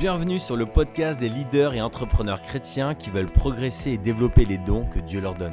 Bienvenue 0.00 0.38
sur 0.38 0.56
le 0.56 0.64
podcast 0.64 1.20
des 1.20 1.28
leaders 1.28 1.74
et 1.74 1.82
entrepreneurs 1.82 2.40
chrétiens 2.40 2.94
qui 2.94 3.10
veulent 3.10 3.30
progresser 3.30 3.90
et 3.90 3.98
développer 3.98 4.46
les 4.46 4.56
dons 4.56 4.86
que 4.86 4.98
Dieu 4.98 5.20
leur 5.20 5.34
donne. 5.34 5.52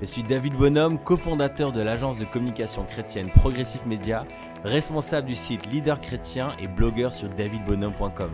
Je 0.00 0.06
suis 0.06 0.22
David 0.22 0.54
Bonhomme, 0.54 1.00
cofondateur 1.00 1.72
de 1.72 1.80
l'agence 1.80 2.16
de 2.16 2.24
communication 2.24 2.84
chrétienne 2.84 3.28
Progressif 3.28 3.84
Média, 3.86 4.24
responsable 4.62 5.26
du 5.26 5.34
site 5.34 5.66
Leader 5.72 5.98
Chrétien 5.98 6.52
et 6.62 6.68
blogueur 6.68 7.12
sur 7.12 7.28
davidbonhomme.com. 7.30 8.30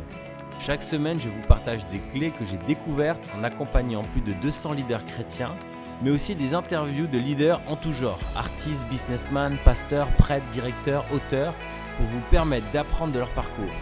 Chaque 0.61 0.82
semaine, 0.82 1.19
je 1.19 1.30
vous 1.30 1.41
partage 1.48 1.87
des 1.87 2.01
clés 2.12 2.31
que 2.31 2.45
j'ai 2.45 2.59
découvertes 2.69 3.27
en 3.35 3.43
accompagnant 3.43 4.03
plus 4.03 4.21
de 4.21 4.35
200 4.43 4.75
leaders 4.75 5.07
chrétiens, 5.07 5.57
mais 6.03 6.11
aussi 6.11 6.35
des 6.35 6.53
interviews 6.53 7.07
de 7.07 7.17
leaders 7.17 7.62
en 7.69 7.77
tout 7.77 7.95
genre, 7.95 8.21
artistes, 8.37 8.87
businessmen, 8.91 9.57
pasteurs, 9.65 10.09
prêtres, 10.19 10.45
directeurs, 10.53 11.07
auteurs, 11.11 11.55
pour 11.96 12.05
vous 12.05 12.21
permettre 12.31 12.71
d'apprendre 12.73 13.15
de 13.15 13.19
leur 13.21 13.31
parcours 13.31 13.73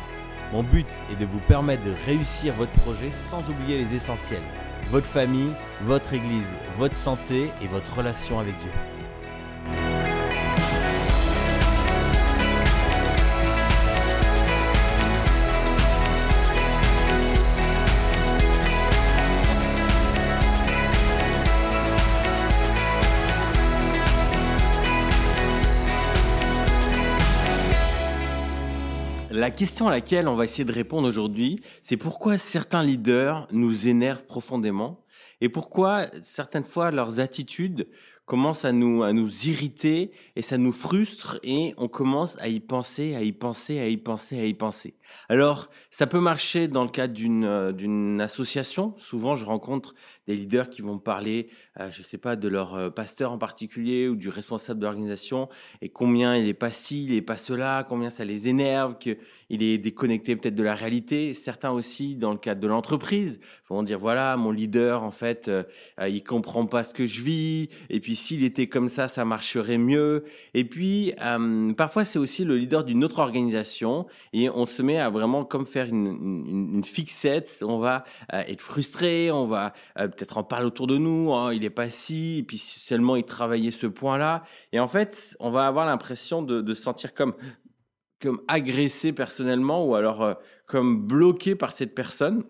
mon 0.53 0.63
but 0.63 0.87
est 1.11 1.17
de 1.19 1.25
vous 1.25 1.41
permettre 1.49 1.83
de 1.83 1.95
réussir 2.05 2.53
votre 2.55 2.73
projet 2.73 3.11
sans 3.31 3.41
oublier 3.49 3.79
les 3.79 3.95
essentiels. 3.95 4.43
Votre 4.89 5.07
famille, 5.07 5.53
votre 5.83 6.13
église, 6.13 6.47
votre 6.79 6.97
santé 6.97 7.51
et 7.63 7.67
votre 7.69 7.97
relation 7.97 8.39
avec 8.39 8.59
Dieu. 8.59 8.71
La 29.33 29.51
question 29.51 29.89
à 29.89 29.91
laquelle 29.91 30.29
on 30.29 30.35
va 30.35 30.45
essayer 30.45 30.67
de 30.67 30.73
répondre 30.73 31.09
aujourd'hui, 31.09 31.63
c'est 31.81 31.97
pourquoi 31.97 32.37
certains 32.37 32.83
leaders 32.83 33.49
nous 33.51 33.89
énervent 33.89 34.27
profondément 34.27 35.07
et 35.41 35.49
pourquoi 35.49 36.09
certaines 36.21 36.65
fois 36.65 36.91
leurs 36.91 37.19
attitudes 37.19 37.89
commence 38.27 38.67
à 38.67 38.73
nous, 38.73 39.03
à 39.03 39.15
nous 39.15 39.49
irriter 39.49 40.11
et 40.37 40.43
ça 40.43 40.59
nous 40.59 40.71
frustre 40.71 41.39
et 41.43 41.73
on 41.79 41.89
commence 41.89 42.37
à 42.41 42.49
y 42.49 42.61
penser, 42.61 43.15
à 43.15 43.23
y 43.23 43.33
penser, 43.33 43.79
à 43.79 43.89
y 43.89 43.97
penser, 43.97 44.39
à 44.39 44.45
y 44.45 44.53
penser. 44.53 44.95
Alors, 45.31 45.71
ça 45.91 46.07
peut 46.07 46.21
marcher 46.21 46.69
dans 46.69 46.85
le 46.85 46.91
cadre 46.91 47.15
euh, 47.19 47.73
d'une 47.73 48.21
association. 48.21 48.95
Souvent, 48.99 49.35
je 49.35 49.47
rencontre 49.47 49.95
des 50.27 50.37
leaders 50.37 50.69
qui 50.69 50.83
vont 50.83 50.99
parler, 50.99 51.49
euh, 51.81 51.91
je 51.91 52.01
ne 52.01 52.05
sais 52.05 52.19
pas, 52.19 52.37
de 52.37 52.49
leur 52.49 52.75
euh, 52.75 52.91
pasteur 52.91 53.33
en 53.33 53.39
particulier 53.39 54.09
ou 54.09 54.17
du 54.17 54.29
responsable 54.29 54.81
de 54.81 54.85
l'organisation 54.85 55.49
et 55.81 55.89
combien 55.89 56.37
il 56.37 56.49
est 56.49 56.55
pas 56.55 56.71
ci, 56.71 57.05
il 57.05 57.15
est 57.15 57.23
pas 57.23 57.37
cela, 57.37 57.87
combien 57.89 58.11
ça 58.11 58.25
les 58.25 58.49
énerve, 58.49 58.99
qu'il 58.99 59.63
est 59.63 59.79
déconnecté 59.79 60.37
peut-être 60.37 60.55
de 60.55 60.63
la 60.63 60.75
réalité. 60.75 61.35
Certains 61.35 61.71
aussi, 61.71 62.17
dans 62.17 62.33
le 62.33 62.39
cadre 62.39 62.61
de 62.61 62.69
l'entreprise, 62.69 63.41
vont 63.69 63.83
dire 63.83 63.99
voilà, 63.99 64.37
mon 64.37 64.51
leader, 64.51 65.03
en 65.03 65.11
fait, 65.11 65.51
il 66.07 66.23
comprend 66.23 66.67
pas 66.67 66.85
ce 66.85 66.93
que 66.93 67.07
je 67.07 67.23
vis 67.23 67.69
et 67.89 68.01
puis 68.01 68.17
s'il 68.17 68.45
était 68.45 68.67
comme 68.67 68.89
ça, 68.89 69.09
ça 69.09 69.25
marcherait 69.25 69.79
mieux. 69.79 70.25
Et 70.55 70.65
puis, 70.65 71.15
euh, 71.21 71.73
parfois, 71.75 72.05
c'est 72.05 72.19
aussi 72.19 72.45
le 72.45 72.57
leader 72.57 72.85
d'une 72.85 73.05
autre 73.05 73.19
organisation 73.19 74.07
et 74.33 74.51
on 74.51 74.67
se 74.67 74.83
met 74.83 74.99
à 74.99 75.11
vraiment 75.11 75.45
comme 75.45 75.67
faire 75.67 75.87
une, 75.87 76.83
fixette. 76.85 77.63
On 77.67 77.79
va 77.79 78.05
euh, 78.33 78.43
être 78.47 78.61
frustré, 78.61 79.31
on 79.31 79.47
va 79.47 79.73
euh, 79.99 80.09
peut-être 80.13 80.39
en 80.39 80.45
parler 80.45 80.67
autour 80.67 80.87
de 80.87 80.99
nous. 80.99 81.33
Hein, 81.33 81.53
il 81.53 81.65
est 81.65 81.71
pas 81.71 81.89
si, 81.89 82.39
et 82.39 82.43
puis 82.43 82.59
seulement 82.59 83.17
il 83.17 83.25
travaillait 83.25 83.71
ce 83.71 83.87
point-là. 83.87 84.45
Et 84.73 84.81
en 84.81 84.89
fait, 84.89 85.37
on 85.41 85.51
va 85.51 85.67
avoir 85.67 85.87
l'impression 85.87 86.43
de, 86.43 86.75
se 86.75 86.83
sentir 86.83 87.15
comme 87.15 87.35
comme 88.21 88.41
agressé 88.47 89.13
personnellement 89.13 89.85
ou 89.85 89.97
alors 89.97 90.37
comme 90.67 91.05
bloqué 91.09 91.57
par 91.57 91.73
cette 91.73 91.93
personne 91.93 92.45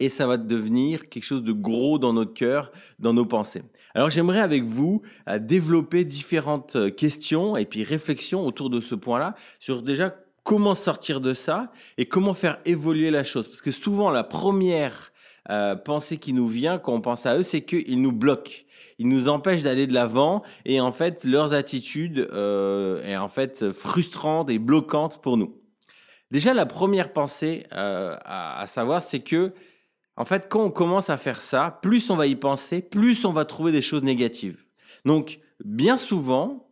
et 0.00 0.08
ça 0.08 0.26
va 0.26 0.36
devenir 0.36 1.08
quelque 1.08 1.24
chose 1.24 1.42
de 1.42 1.52
gros 1.52 1.98
dans 1.98 2.12
notre 2.12 2.34
cœur, 2.34 2.70
dans 2.98 3.12
nos 3.12 3.26
pensées. 3.26 3.62
Alors 3.94 4.10
j'aimerais 4.10 4.40
avec 4.40 4.64
vous 4.64 5.02
euh, 5.28 5.38
développer 5.38 6.04
différentes 6.04 6.76
euh, 6.76 6.90
questions 6.90 7.56
et 7.56 7.64
puis 7.64 7.82
réflexions 7.82 8.46
autour 8.46 8.70
de 8.70 8.80
ce 8.80 8.94
point-là 8.94 9.34
sur 9.58 9.82
déjà 9.82 10.14
comment 10.44 10.74
sortir 10.74 11.20
de 11.20 11.34
ça 11.34 11.72
et 11.96 12.06
comment 12.06 12.32
faire 12.32 12.58
évoluer 12.64 13.10
la 13.10 13.24
chose. 13.24 13.48
Parce 13.48 13.60
que 13.60 13.70
souvent 13.70 14.10
la 14.10 14.24
première 14.24 15.12
euh, 15.50 15.76
pensée 15.76 16.18
qui 16.18 16.32
nous 16.32 16.46
vient 16.46 16.78
quand 16.78 16.94
on 16.94 17.00
pense 17.00 17.26
à 17.26 17.36
eux, 17.36 17.42
c'est 17.42 17.62
qu'ils 17.62 18.00
nous 18.00 18.12
bloquent. 18.12 18.52
Ils 18.98 19.08
nous 19.08 19.28
empêchent 19.28 19.62
d'aller 19.62 19.86
de 19.86 19.94
l'avant 19.94 20.42
et 20.64 20.80
en 20.80 20.92
fait 20.92 21.24
leurs 21.24 21.52
attitudes 21.52 22.28
euh, 22.32 23.02
est 23.04 23.16
en 23.16 23.28
fait 23.28 23.72
frustrante 23.72 24.50
et 24.50 24.58
bloquante 24.58 25.22
pour 25.22 25.36
nous. 25.36 25.54
Déjà 26.30 26.52
la 26.52 26.66
première 26.66 27.12
pensée 27.12 27.66
euh, 27.72 28.16
à, 28.24 28.60
à 28.60 28.66
savoir, 28.66 29.02
c'est 29.02 29.20
que 29.20 29.52
en 30.18 30.24
fait, 30.24 30.48
quand 30.48 30.64
on 30.64 30.70
commence 30.70 31.10
à 31.10 31.16
faire 31.16 31.40
ça, 31.40 31.78
plus 31.80 32.10
on 32.10 32.16
va 32.16 32.26
y 32.26 32.34
penser, 32.34 32.82
plus 32.82 33.24
on 33.24 33.32
va 33.32 33.44
trouver 33.44 33.70
des 33.70 33.82
choses 33.82 34.02
négatives. 34.02 34.64
Donc, 35.04 35.38
bien 35.64 35.96
souvent, 35.96 36.67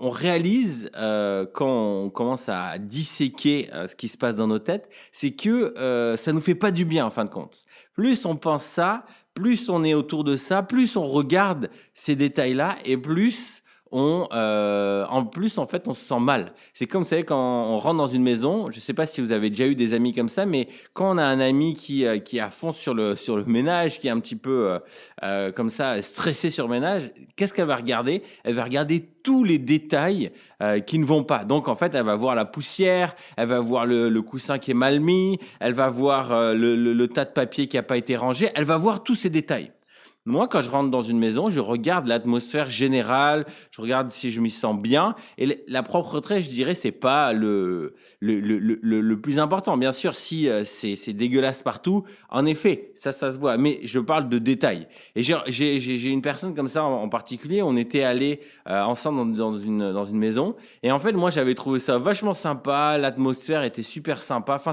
on 0.00 0.10
réalise 0.10 0.90
euh, 0.96 1.46
quand 1.52 2.04
on 2.04 2.10
commence 2.10 2.48
à 2.48 2.78
disséquer 2.78 3.68
euh, 3.72 3.88
ce 3.88 3.96
qui 3.96 4.08
se 4.08 4.16
passe 4.16 4.36
dans 4.36 4.46
nos 4.46 4.58
têtes, 4.58 4.88
c'est 5.12 5.32
que 5.32 5.76
euh, 5.78 6.16
ça 6.16 6.32
nous 6.32 6.40
fait 6.40 6.54
pas 6.54 6.70
du 6.70 6.84
bien 6.84 7.06
en 7.06 7.10
fin 7.10 7.24
de 7.24 7.30
compte. 7.30 7.64
Plus 7.94 8.24
on 8.24 8.36
pense 8.36 8.64
ça, 8.64 9.04
plus 9.34 9.68
on 9.68 9.84
est 9.84 9.94
autour 9.94 10.24
de 10.24 10.36
ça, 10.36 10.62
plus 10.62 10.96
on 10.96 11.06
regarde 11.06 11.70
ces 11.94 12.16
détails-là 12.16 12.78
et 12.84 12.96
plus 12.96 13.62
on, 13.92 14.28
euh, 14.32 15.04
en 15.08 15.24
plus, 15.24 15.58
en 15.58 15.66
fait, 15.66 15.88
on 15.88 15.94
se 15.94 16.04
sent 16.04 16.20
mal. 16.20 16.52
C'est 16.72 16.86
comme, 16.86 17.02
vous 17.02 17.08
savez, 17.08 17.24
quand 17.24 17.38
on 17.38 17.78
rentre 17.78 17.96
dans 17.96 18.06
une 18.06 18.22
maison, 18.22 18.70
je 18.70 18.76
ne 18.76 18.80
sais 18.80 18.94
pas 18.94 19.06
si 19.06 19.20
vous 19.20 19.32
avez 19.32 19.50
déjà 19.50 19.66
eu 19.66 19.74
des 19.74 19.94
amis 19.94 20.12
comme 20.12 20.28
ça, 20.28 20.46
mais 20.46 20.68
quand 20.92 21.14
on 21.14 21.18
a 21.18 21.24
un 21.24 21.40
ami 21.40 21.74
qui, 21.74 22.04
euh, 22.04 22.18
qui 22.18 22.38
est 22.38 22.40
à 22.40 22.50
fond 22.50 22.72
sur 22.72 22.94
le, 22.94 23.16
sur 23.16 23.36
le 23.36 23.44
ménage, 23.44 24.00
qui 24.00 24.08
est 24.08 24.10
un 24.10 24.20
petit 24.20 24.36
peu 24.36 24.78
euh, 25.22 25.52
comme 25.52 25.70
ça, 25.70 26.00
stressé 26.02 26.50
sur 26.50 26.66
le 26.66 26.74
ménage, 26.74 27.10
qu'est-ce 27.36 27.52
qu'elle 27.52 27.66
va 27.66 27.76
regarder? 27.76 28.22
Elle 28.44 28.54
va 28.54 28.64
regarder 28.64 29.08
tous 29.22 29.44
les 29.44 29.58
détails 29.58 30.32
qui 30.86 30.98
ne 30.98 31.04
vont 31.04 31.22
pas. 31.22 31.44
Donc, 31.44 31.68
en 31.68 31.74
fait, 31.74 31.94
elle 31.94 32.04
va 32.04 32.16
voir 32.16 32.34
la 32.34 32.44
poussière, 32.44 33.14
elle 33.36 33.48
va 33.48 33.60
voir 33.60 33.84
le, 33.84 34.22
coussin 34.22 34.58
qui 34.58 34.70
est 34.70 34.74
mal 34.74 35.00
mis, 35.00 35.38
elle 35.60 35.74
va 35.74 35.88
voir 35.88 36.30
le 36.54 37.06
tas 37.06 37.24
de 37.24 37.30
papier 37.30 37.68
qui 37.68 37.76
n'a 37.76 37.82
pas 37.82 37.96
été 37.96 38.16
rangé, 38.16 38.50
elle 38.54 38.64
va 38.64 38.76
voir 38.76 39.02
tous 39.02 39.14
ces 39.14 39.30
détails. 39.30 39.70
Moi, 40.28 40.46
quand 40.46 40.60
je 40.60 40.68
rentre 40.68 40.90
dans 40.90 41.00
une 41.00 41.18
maison, 41.18 41.48
je 41.48 41.58
regarde 41.58 42.06
l'atmosphère 42.06 42.68
générale, 42.68 43.46
je 43.70 43.80
regarde 43.80 44.10
si 44.10 44.30
je 44.30 44.42
m'y 44.42 44.50
sens 44.50 44.78
bien. 44.78 45.14
Et 45.38 45.64
la 45.66 45.82
propreté, 45.82 46.42
je 46.42 46.50
dirais, 46.50 46.74
c'est 46.74 46.92
pas 46.92 47.32
le, 47.32 47.94
le, 48.20 48.38
le, 48.38 48.58
le, 48.58 49.00
le 49.00 49.20
plus 49.20 49.38
important. 49.38 49.78
Bien 49.78 49.90
sûr, 49.90 50.14
si 50.14 50.46
euh, 50.46 50.64
c'est 50.64 51.14
dégueulasse 51.14 51.62
partout, 51.62 52.04
en 52.28 52.44
effet, 52.44 52.92
ça, 52.94 53.10
ça 53.10 53.32
se 53.32 53.38
voit. 53.38 53.56
Mais 53.56 53.80
je 53.84 53.98
parle 54.00 54.28
de 54.28 54.38
détails. 54.38 54.86
Et 55.16 55.22
j'ai 55.22 56.10
une 56.10 56.20
personne 56.20 56.54
comme 56.54 56.68
ça 56.68 56.84
en, 56.84 57.08
particulier. 57.08 57.62
On 57.62 57.76
était 57.78 58.02
allés 58.02 58.40
euh, 58.68 58.82
ensemble 58.82 59.34
dans, 59.34 59.50
dans, 59.50 59.56
une, 59.56 59.92
dans 59.92 60.04
une 60.04 60.18
maison. 60.18 60.56
Et 60.82 60.92
en 60.92 60.98
fait, 60.98 61.12
moi, 61.12 61.30
j'avais 61.30 61.54
trouvé 61.54 61.80
ça 61.80 61.96
vachement 61.96 62.34
sympa. 62.34 62.98
L'atmosphère 62.98 63.62
était 63.62 63.82
super 63.82 64.20
sympa. 64.20 64.56
Enfin, 64.56 64.72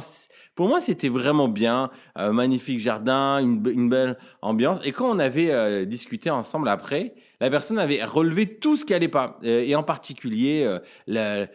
pour 0.56 0.70
moi, 0.70 0.80
c'était 0.80 1.10
vraiment 1.10 1.50
bien. 1.50 1.92
Euh, 2.18 2.32
magnifique 2.32 2.80
jardin, 2.80 3.40
une, 3.40 3.90
belle 3.90 4.18
ambiance. 4.42 4.80
Et 4.84 4.94
quand 4.94 5.10
on 5.10 5.20
avait 5.20 5.52
euh, 5.52 5.86
discuté 5.86 6.30
ensemble 6.30 6.70
après, 6.70 7.14
la 7.42 7.50
personne 7.50 7.78
avait 7.78 8.04
relevé 8.04 8.58
tout 8.58 8.78
ce 8.78 8.86
qui 8.86 8.94
allait 8.94 9.10
pas. 9.10 9.38
Euh, 9.44 9.64
et 9.64 9.76
en 9.76 9.84
particulier, 9.84 10.64
euh, 10.64 10.80
la, 11.08 11.48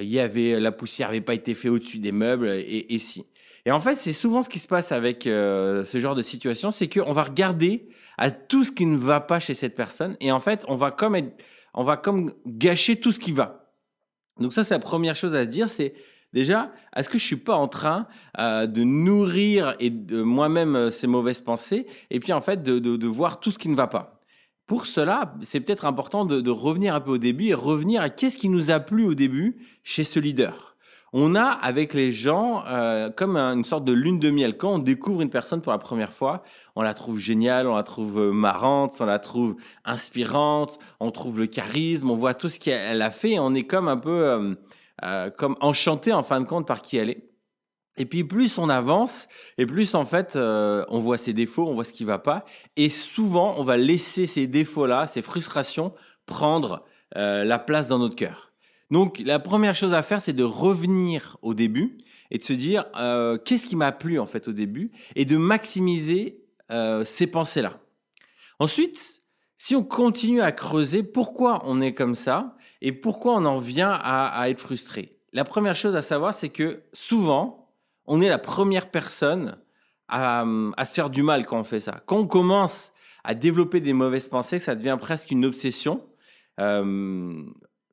y 0.00 0.18
avait, 0.18 0.58
la 0.58 0.72
poussière 0.72 1.08
n'avait 1.08 1.20
pas 1.20 1.34
été 1.34 1.54
faite 1.54 1.70
au-dessus 1.70 1.98
des 1.98 2.10
meubles 2.10 2.48
et, 2.48 2.86
et 2.90 2.98
si. 2.98 3.26
Et 3.64 3.70
en 3.70 3.80
fait, 3.80 3.94
c'est 3.96 4.12
souvent 4.12 4.42
ce 4.42 4.48
qui 4.48 4.58
se 4.58 4.66
passe 4.66 4.92
avec 4.92 5.24
ce 5.24 5.98
genre 5.98 6.14
de 6.14 6.22
situation, 6.22 6.70
c'est 6.70 6.88
qu'on 6.88 7.12
va 7.12 7.24
regarder 7.24 7.88
à 8.16 8.30
tout 8.30 8.64
ce 8.64 8.72
qui 8.72 8.86
ne 8.86 8.96
va 8.96 9.20
pas 9.20 9.40
chez 9.40 9.52
cette 9.52 9.74
personne. 9.74 10.16
Et 10.20 10.32
en 10.32 10.40
fait, 10.40 10.64
on 10.68 10.74
va 10.74 10.90
comme, 10.90 11.16
être, 11.16 11.36
on 11.74 11.82
va 11.82 11.98
comme 11.98 12.32
gâcher 12.46 12.96
tout 12.96 13.12
ce 13.12 13.18
qui 13.18 13.32
va. 13.32 13.74
Donc 14.40 14.54
ça, 14.54 14.64
c'est 14.64 14.72
la 14.72 14.80
première 14.80 15.16
chose 15.16 15.34
à 15.34 15.44
se 15.44 15.50
dire, 15.50 15.68
c'est 15.68 15.92
Déjà, 16.32 16.70
est-ce 16.94 17.08
que 17.08 17.18
je 17.18 17.24
suis 17.24 17.36
pas 17.36 17.54
en 17.54 17.68
train 17.68 18.06
euh, 18.38 18.66
de 18.66 18.82
nourrir 18.84 19.74
et 19.80 19.88
de 19.88 20.20
moi-même 20.20 20.76
euh, 20.76 20.90
ces 20.90 21.06
mauvaises 21.06 21.40
pensées 21.40 21.86
et 22.10 22.20
puis 22.20 22.32
en 22.32 22.40
fait 22.40 22.62
de, 22.62 23.06
voir 23.06 23.40
tout 23.40 23.50
ce 23.50 23.58
qui 23.58 23.68
ne 23.68 23.74
va 23.74 23.86
pas? 23.86 24.20
Pour 24.66 24.84
cela, 24.84 25.34
c'est 25.40 25.60
peut-être 25.60 25.86
important 25.86 26.26
de, 26.26 26.50
revenir 26.50 26.94
un 26.94 27.00
peu 27.00 27.12
au 27.12 27.18
début 27.18 27.46
et 27.46 27.54
revenir 27.54 28.02
à 28.02 28.10
qu'est-ce 28.10 28.36
qui 28.36 28.50
nous 28.50 28.70
a 28.70 28.80
plu 28.80 29.06
au 29.06 29.14
début 29.14 29.56
chez 29.82 30.04
ce 30.04 30.20
leader. 30.20 30.76
On 31.14 31.34
a 31.34 31.44
avec 31.44 31.94
les 31.94 32.12
gens 32.12 32.62
euh, 32.66 33.08
comme 33.08 33.38
une 33.38 33.64
sorte 33.64 33.86
de 33.86 33.94
lune 33.94 34.18
de 34.18 34.28
miel. 34.28 34.58
Quand 34.58 34.74
on 34.74 34.78
découvre 34.78 35.22
une 35.22 35.30
personne 35.30 35.62
pour 35.62 35.72
la 35.72 35.78
première 35.78 36.12
fois, 36.12 36.42
on 36.76 36.82
la 36.82 36.92
trouve 36.92 37.18
géniale, 37.18 37.66
on 37.66 37.76
la 37.76 37.82
trouve 37.82 38.20
marrante, 38.30 38.92
on 39.00 39.06
la 39.06 39.18
trouve 39.18 39.56
inspirante, 39.86 40.78
on 41.00 41.10
trouve 41.10 41.38
le 41.38 41.46
charisme, 41.46 42.10
on 42.10 42.14
voit 42.14 42.34
tout 42.34 42.50
ce 42.50 42.60
qu'elle 42.60 43.00
a 43.00 43.10
fait. 43.10 43.38
On 43.38 43.54
est 43.54 43.64
comme 43.64 43.88
un 43.88 43.96
peu 43.96 44.58
euh, 45.04 45.30
comme 45.30 45.56
enchanté 45.60 46.12
en 46.12 46.22
fin 46.22 46.40
de 46.40 46.46
compte 46.46 46.66
par 46.66 46.82
qui 46.82 46.96
elle 46.96 47.10
est. 47.10 47.28
Et 47.96 48.06
puis 48.06 48.22
plus 48.22 48.58
on 48.58 48.68
avance, 48.68 49.28
et 49.58 49.66
plus 49.66 49.94
en 49.94 50.04
fait 50.04 50.36
euh, 50.36 50.84
on 50.88 50.98
voit 50.98 51.18
ses 51.18 51.32
défauts, 51.32 51.66
on 51.66 51.74
voit 51.74 51.84
ce 51.84 51.92
qui 51.92 52.04
va 52.04 52.18
pas, 52.18 52.44
et 52.76 52.88
souvent 52.88 53.54
on 53.58 53.64
va 53.64 53.76
laisser 53.76 54.26
ces 54.26 54.46
défauts-là, 54.46 55.08
ces 55.08 55.20
frustrations, 55.20 55.92
prendre 56.26 56.84
euh, 57.16 57.42
la 57.42 57.58
place 57.58 57.88
dans 57.88 57.98
notre 57.98 58.14
cœur. 58.14 58.52
Donc 58.90 59.18
la 59.18 59.38
première 59.38 59.74
chose 59.74 59.94
à 59.94 60.02
faire, 60.02 60.20
c'est 60.20 60.32
de 60.32 60.44
revenir 60.44 61.36
au 61.42 61.54
début 61.54 61.98
et 62.30 62.38
de 62.38 62.44
se 62.44 62.52
dire 62.52 62.86
euh, 62.96 63.38
qu'est-ce 63.38 63.66
qui 63.66 63.76
m'a 63.76 63.92
plu 63.92 64.18
en 64.18 64.26
fait 64.26 64.48
au 64.48 64.52
début 64.52 64.92
et 65.16 65.24
de 65.24 65.36
maximiser 65.36 66.42
euh, 66.70 67.04
ces 67.04 67.26
pensées-là. 67.26 67.80
Ensuite, 68.58 69.22
si 69.56 69.74
on 69.74 69.82
continue 69.82 70.40
à 70.40 70.52
creuser 70.52 71.02
pourquoi 71.02 71.62
on 71.64 71.80
est 71.80 71.94
comme 71.94 72.14
ça 72.14 72.56
et 72.80 72.92
pourquoi 72.92 73.34
on 73.34 73.44
en 73.44 73.58
vient 73.58 73.90
à, 73.90 74.48
être 74.48 74.60
frustré? 74.60 75.18
La 75.32 75.44
première 75.44 75.74
chose 75.74 75.96
à 75.96 76.02
savoir, 76.02 76.32
c'est 76.32 76.48
que 76.48 76.82
souvent, 76.92 77.70
on 78.06 78.20
est 78.20 78.28
la 78.28 78.38
première 78.38 78.90
personne 78.90 79.58
à, 80.08 80.44
se 80.84 80.94
faire 80.94 81.10
du 81.10 81.22
mal 81.22 81.44
quand 81.44 81.58
on 81.58 81.64
fait 81.64 81.80
ça. 81.80 82.02
Quand 82.06 82.18
on 82.18 82.26
commence 82.26 82.92
à 83.24 83.34
développer 83.34 83.80
des 83.80 83.92
mauvaises 83.92 84.28
pensées, 84.28 84.58
ça 84.58 84.74
devient 84.74 84.96
presque 84.98 85.30
une 85.30 85.44
obsession. 85.44 86.02
Euh, 86.60 87.42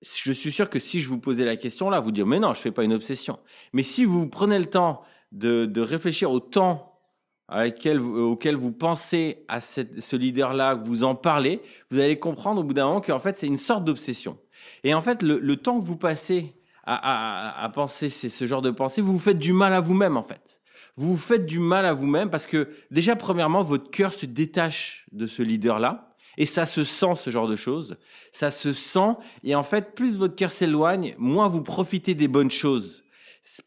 je 0.01 0.31
suis 0.31 0.51
sûr 0.51 0.69
que 0.69 0.79
si 0.79 1.01
je 1.01 1.09
vous 1.09 1.19
posais 1.19 1.45
la 1.45 1.57
question 1.57 1.89
là, 1.89 1.99
vous 1.99 2.11
dire 2.11 2.25
mais 2.25 2.39
non, 2.39 2.53
je 2.53 2.61
fais 2.61 2.71
pas 2.71 2.83
une 2.83 2.93
obsession. 2.93 3.39
Mais 3.73 3.83
si 3.83 4.05
vous 4.05 4.29
prenez 4.29 4.59
le 4.59 4.65
temps 4.65 5.01
de, 5.31 5.81
réfléchir 5.81 6.31
au 6.31 6.39
temps 6.39 6.91
auquel 7.51 8.55
vous 8.55 8.71
pensez 8.71 9.45
à 9.47 9.61
ce 9.61 10.15
leader-là, 10.15 10.77
que 10.77 10.87
vous 10.87 11.03
en 11.03 11.15
parlez, 11.15 11.61
vous 11.91 11.99
allez 11.99 12.17
comprendre 12.17 12.61
au 12.61 12.63
bout 12.63 12.73
d'un 12.73 12.87
moment 12.87 13.01
qu'en 13.01 13.19
fait 13.19 13.37
c'est 13.37 13.47
une 13.47 13.57
sorte 13.57 13.83
d'obsession. 13.83 14.37
Et 14.83 14.93
en 14.93 15.01
fait, 15.01 15.23
le, 15.23 15.55
temps 15.55 15.79
que 15.79 15.85
vous 15.85 15.97
passez 15.97 16.55
à, 16.85 17.69
penser 17.73 18.09
ce 18.09 18.45
genre 18.45 18.61
de 18.61 18.71
pensée, 18.71 19.01
vous 19.01 19.13
vous 19.13 19.19
faites 19.19 19.39
du 19.39 19.53
mal 19.53 19.73
à 19.73 19.79
vous-même 19.79 20.17
en 20.17 20.23
fait. 20.23 20.59
Vous 20.97 21.09
vous 21.09 21.17
faites 21.17 21.45
du 21.45 21.59
mal 21.59 21.85
à 21.85 21.93
vous-même 21.93 22.29
parce 22.29 22.47
que 22.47 22.69
déjà, 22.91 23.15
premièrement, 23.15 23.63
votre 23.63 23.89
cœur 23.89 24.13
se 24.13 24.25
détache 24.25 25.05
de 25.11 25.27
ce 25.27 25.41
leader-là. 25.41 26.15
Et 26.37 26.45
ça 26.45 26.65
se 26.65 26.83
sent, 26.83 27.15
ce 27.15 27.29
genre 27.29 27.47
de 27.47 27.55
choses. 27.55 27.97
Ça 28.33 28.51
se 28.51 28.73
sent. 28.73 29.15
Et 29.43 29.55
en 29.55 29.63
fait, 29.63 29.95
plus 29.95 30.17
votre 30.17 30.35
cœur 30.35 30.51
s'éloigne, 30.51 31.15
moins 31.17 31.47
vous 31.47 31.61
profitez 31.61 32.13
des 32.13 32.27
bonnes 32.27 32.51
choses. 32.51 33.04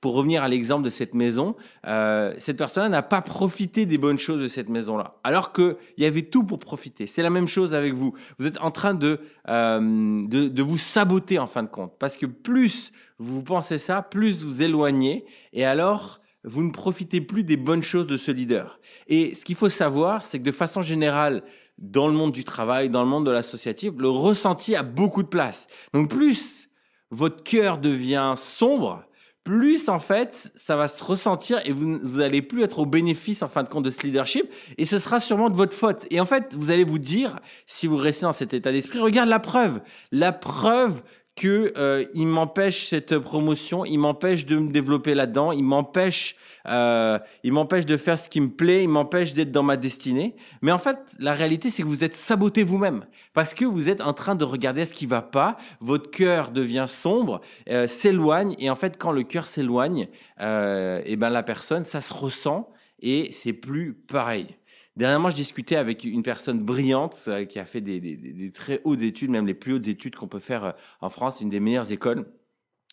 Pour 0.01 0.15
revenir 0.15 0.43
à 0.43 0.49
l'exemple 0.49 0.83
de 0.85 0.91
cette 0.91 1.15
maison, 1.15 1.55
euh, 1.87 2.35
cette 2.39 2.57
personne 2.57 2.91
n'a 2.91 3.03
pas 3.03 3.23
profité 3.23 3.87
des 3.87 3.97
bonnes 3.97 4.19
choses 4.19 4.41
de 4.41 4.49
cette 4.49 4.69
maison-là, 4.69 5.15
alors 5.23 5.53
qu'il 5.53 5.77
y 5.99 6.05
avait 6.05 6.23
tout 6.23 6.43
pour 6.43 6.59
profiter. 6.59 7.07
C'est 7.07 7.23
la 7.23 7.31
même 7.31 7.47
chose 7.47 7.75
avec 7.75 7.95
vous. 7.95 8.13
Vous 8.39 8.47
êtes 8.47 8.59
en 8.61 8.73
train 8.73 8.95
de, 8.95 9.21
euh, 9.49 10.27
de, 10.27 10.49
de, 10.49 10.63
vous 10.63 10.79
saboter 10.79 11.39
en 11.39 11.47
fin 11.47 11.63
de 11.63 11.69
compte, 11.69 11.93
parce 11.99 12.17
que 12.17 12.27
plus 12.27 12.93
vous 13.19 13.43
pensez 13.43 13.79
ça, 13.79 14.03
plus 14.03 14.43
vous 14.43 14.63
éloignez, 14.63 15.25
et 15.53 15.65
alors 15.65 16.21
vous 16.45 16.63
ne 16.63 16.71
profitez 16.71 17.21
plus 17.21 17.45
des 17.45 17.57
bonnes 17.57 17.83
choses 17.83 18.07
de 18.07 18.17
ce 18.17 18.31
leader. 18.31 18.81
Et 19.07 19.35
ce 19.35 19.45
qu'il 19.45 19.57
faut 19.57 19.69
savoir, 19.69 20.25
c'est 20.25 20.39
que 20.39 20.45
de 20.45 20.53
façon 20.53 20.83
générale, 20.83 21.43
dans 21.79 22.09
le 22.09 22.15
monde 22.15 22.33
du 22.33 22.45
travail, 22.45 22.91
dans 22.91 23.03
le 23.03 23.09
monde 23.09 23.27
de 23.27 23.31
l'associatif, 23.31 23.93
le 23.97 24.09
ressenti 24.09 24.75
a 24.75 24.83
beaucoup 24.83 25.23
de 25.23 25.29
place. 25.29 25.67
Donc 25.93 26.11
plus 26.11 26.69
votre 27.11 27.43
cœur 27.43 27.79
devient 27.79 28.35
sombre, 28.37 29.05
plus 29.49 29.89
en 29.89 29.99
fait 29.99 30.53
ça 30.57 30.77
va 30.77 30.89
se 30.89 31.03
ressentir 31.03 31.59
et 31.65 31.73
vous, 31.73 31.99
vous 32.03 32.21
allez 32.21 32.43
plus 32.43 32.65
être 32.65 32.81
au 32.81 32.85
bénéfice 32.85 33.43
en 33.43 33.49
fin 33.49 33.63
de 33.63 33.69
compte 33.71 33.85
de 33.85 33.91
ce 33.91 34.03
leadership 34.03 34.45
et 34.77 34.85
ce 34.85 34.99
sera 34.99 35.21
sûrement 35.21 35.49
de 35.49 35.57
votre 35.57 35.73
faute. 35.73 36.07
Et 36.11 36.21
en 36.21 36.27
fait, 36.27 36.55
vous 36.55 36.71
allez 36.71 36.85
vous 36.85 36.99
dire, 36.99 37.39
si 37.65 37.87
vous 37.87 37.97
restez 37.97 38.27
dans 38.27 38.33
cet 38.33 38.53
état 38.53 38.71
d'esprit, 38.73 38.99
regarde 38.99 39.31
la 39.31 39.41
preuve, 39.41 39.81
la 40.13 40.33
preuve 40.33 41.01
que 41.39 41.73
euh, 41.77 42.05
il 42.15 42.27
m'empêche 42.27 42.89
cette 42.89 43.19
promotion, 43.19 43.85
il 43.85 43.99
m'empêche 43.99 44.47
de 44.47 44.57
me 44.57 44.71
développer 44.71 45.15
là-dedans, 45.15 45.53
il 45.53 45.65
m'empêche 45.65 46.37
euh, 46.69 47.19
il 47.43 47.53
m'empêche 47.53 47.87
de 47.87 47.97
faire 47.97 48.19
ce 48.19 48.29
qui 48.29 48.41
me 48.41 48.51
plaît, 48.51 48.85
il 48.85 48.89
m'empêche 48.89 49.33
d'être 49.33 49.51
dans 49.51 49.63
ma 49.63 49.77
destinée. 49.77 50.37
Mais 50.63 50.73
en 50.73 50.79
fait, 50.79 50.99
la 51.19 51.33
réalité, 51.33 51.71
c'est 51.71 51.83
que 51.83 51.89
vous 51.89 52.05
êtes 52.05 52.15
saboté 52.15 52.63
vous-même 52.63 53.07
parce 53.33 53.55
que 53.55 53.65
vous 53.65 53.89
êtes 53.89 54.01
en 54.01 54.13
train 54.13 54.35
de 54.35 54.45
regarder 54.45 54.85
ce 54.85 54.95
qui 54.95 55.07
va 55.07 55.23
pas. 55.23 55.57
Votre 55.81 56.11
cœur 56.11 56.51
devient 56.51 56.87
sombre, 56.87 57.41
euh, 57.71 57.87
s'éloigne, 57.87 58.55
et 58.59 58.71
en 58.71 58.75
fait, 58.75 58.99
quand 58.99 59.13
le 59.13 59.23
cœur 59.23 59.47
s'éloigne, 59.47 60.09
euh, 60.41 61.01
et 61.05 61.17
ben 61.17 61.31
la 61.31 61.43
personne, 61.43 61.85
ça 61.85 62.01
se 62.01 62.13
ressent 62.13 62.71
et 63.01 63.31
c'est 63.31 63.53
plus 63.53 63.95
pareil. 63.95 64.58
Dernièrement, 64.99 65.31
je 65.31 65.37
discutais 65.37 65.77
avec 65.77 66.05
une 66.05 66.23
personne 66.23 66.59
brillante 66.59 67.25
euh, 67.29 67.47
qui 67.47 67.59
a 67.59 67.65
fait 67.65 67.81
des, 67.81 68.51
très 68.55 68.83
hautes 68.85 69.01
études, 69.01 69.31
même 69.31 69.47
les 69.47 69.55
plus 69.55 69.73
hautes 69.73 69.89
études 69.89 70.15
qu'on 70.17 70.29
peut 70.29 70.39
faire 70.39 70.75
en 71.01 71.09
France, 71.09 71.41
une 71.41 71.49
des 71.49 71.61
meilleures 71.61 71.91
écoles 71.91 72.27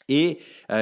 et 0.08 0.38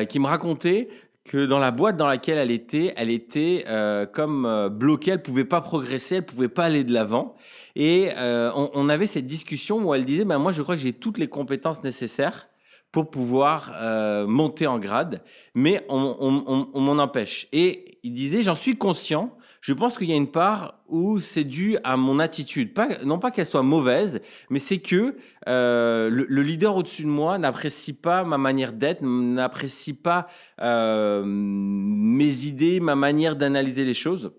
qui 0.09 0.19
me 0.19 0.27
racontait 0.27 0.89
que 1.23 1.45
dans 1.45 1.59
la 1.59 1.71
boîte 1.71 1.95
dans 1.95 2.07
laquelle 2.07 2.37
elle 2.37 2.51
était, 2.51 2.93
elle 2.97 3.09
était 3.09 3.65
euh, 3.67 4.05
comme 4.05 4.45
euh, 4.45 4.69
bloquée, 4.69 5.11
elle 5.11 5.21
pouvait 5.21 5.45
pas 5.45 5.61
progresser, 5.61 6.15
elle 6.15 6.25
pouvait 6.25 6.49
pas 6.49 6.65
aller 6.65 6.83
de 6.83 6.93
l'avant. 6.93 7.35
Et 7.75 8.09
euh, 8.17 8.51
on, 8.53 8.89
avait 8.89 9.07
cette 9.07 9.25
discussion 9.25 9.83
où 9.83 9.93
elle 9.93 10.05
disait, 10.05 10.25
ben 10.25 10.37
moi 10.37 10.51
je 10.51 10.61
crois 10.61 10.75
que 10.75 10.81
j'ai 10.81 10.93
toutes 10.93 11.17
les 11.17 11.27
compétences 11.27 11.81
nécessaires 11.83 12.49
pour 12.91 13.09
pouvoir 13.09 13.73
euh, 13.75 14.27
monter 14.27 14.67
en 14.67 14.77
grade, 14.77 15.23
mais 15.55 15.83
on 15.89 16.71
m'en 16.75 17.01
empêche. 17.01 17.47
Et 17.51 17.97
il 18.03 18.13
disait, 18.13 18.43
j'en 18.43 18.53
suis 18.53 18.77
conscient, 18.77 19.35
je 19.63 19.71
pense 19.71 19.97
qu'il 19.97 20.09
y 20.09 20.11
a 20.11 20.17
une 20.17 20.29
part 20.29 20.83
où 20.89 21.21
c'est 21.21 21.45
dû 21.45 21.77
à 21.85 21.95
mon 21.95 22.19
attitude. 22.19 22.73
Pas, 22.73 23.01
non 23.05 23.17
pas 23.17 23.31
qu'elle 23.31 23.45
soit 23.45 23.63
mauvaise, 23.63 24.19
mais 24.49 24.59
c'est 24.59 24.79
que 24.79 25.15
euh, 25.47 26.09
le, 26.09 26.41
leader 26.41 26.75
au-dessus 26.75 27.03
de 27.03 27.07
moi 27.07 27.37
n'apprécie 27.37 27.93
pas 27.93 28.25
ma 28.25 28.37
manière 28.37 28.73
d'être, 28.73 29.01
n'apprécie 29.01 29.93
pas 29.93 30.27
euh, 30.59 31.23
mes 31.25 32.43
idées, 32.43 32.81
ma 32.81 32.95
manière 32.95 33.37
d'analyser 33.37 33.85
les 33.85 33.93
choses. 33.93 34.33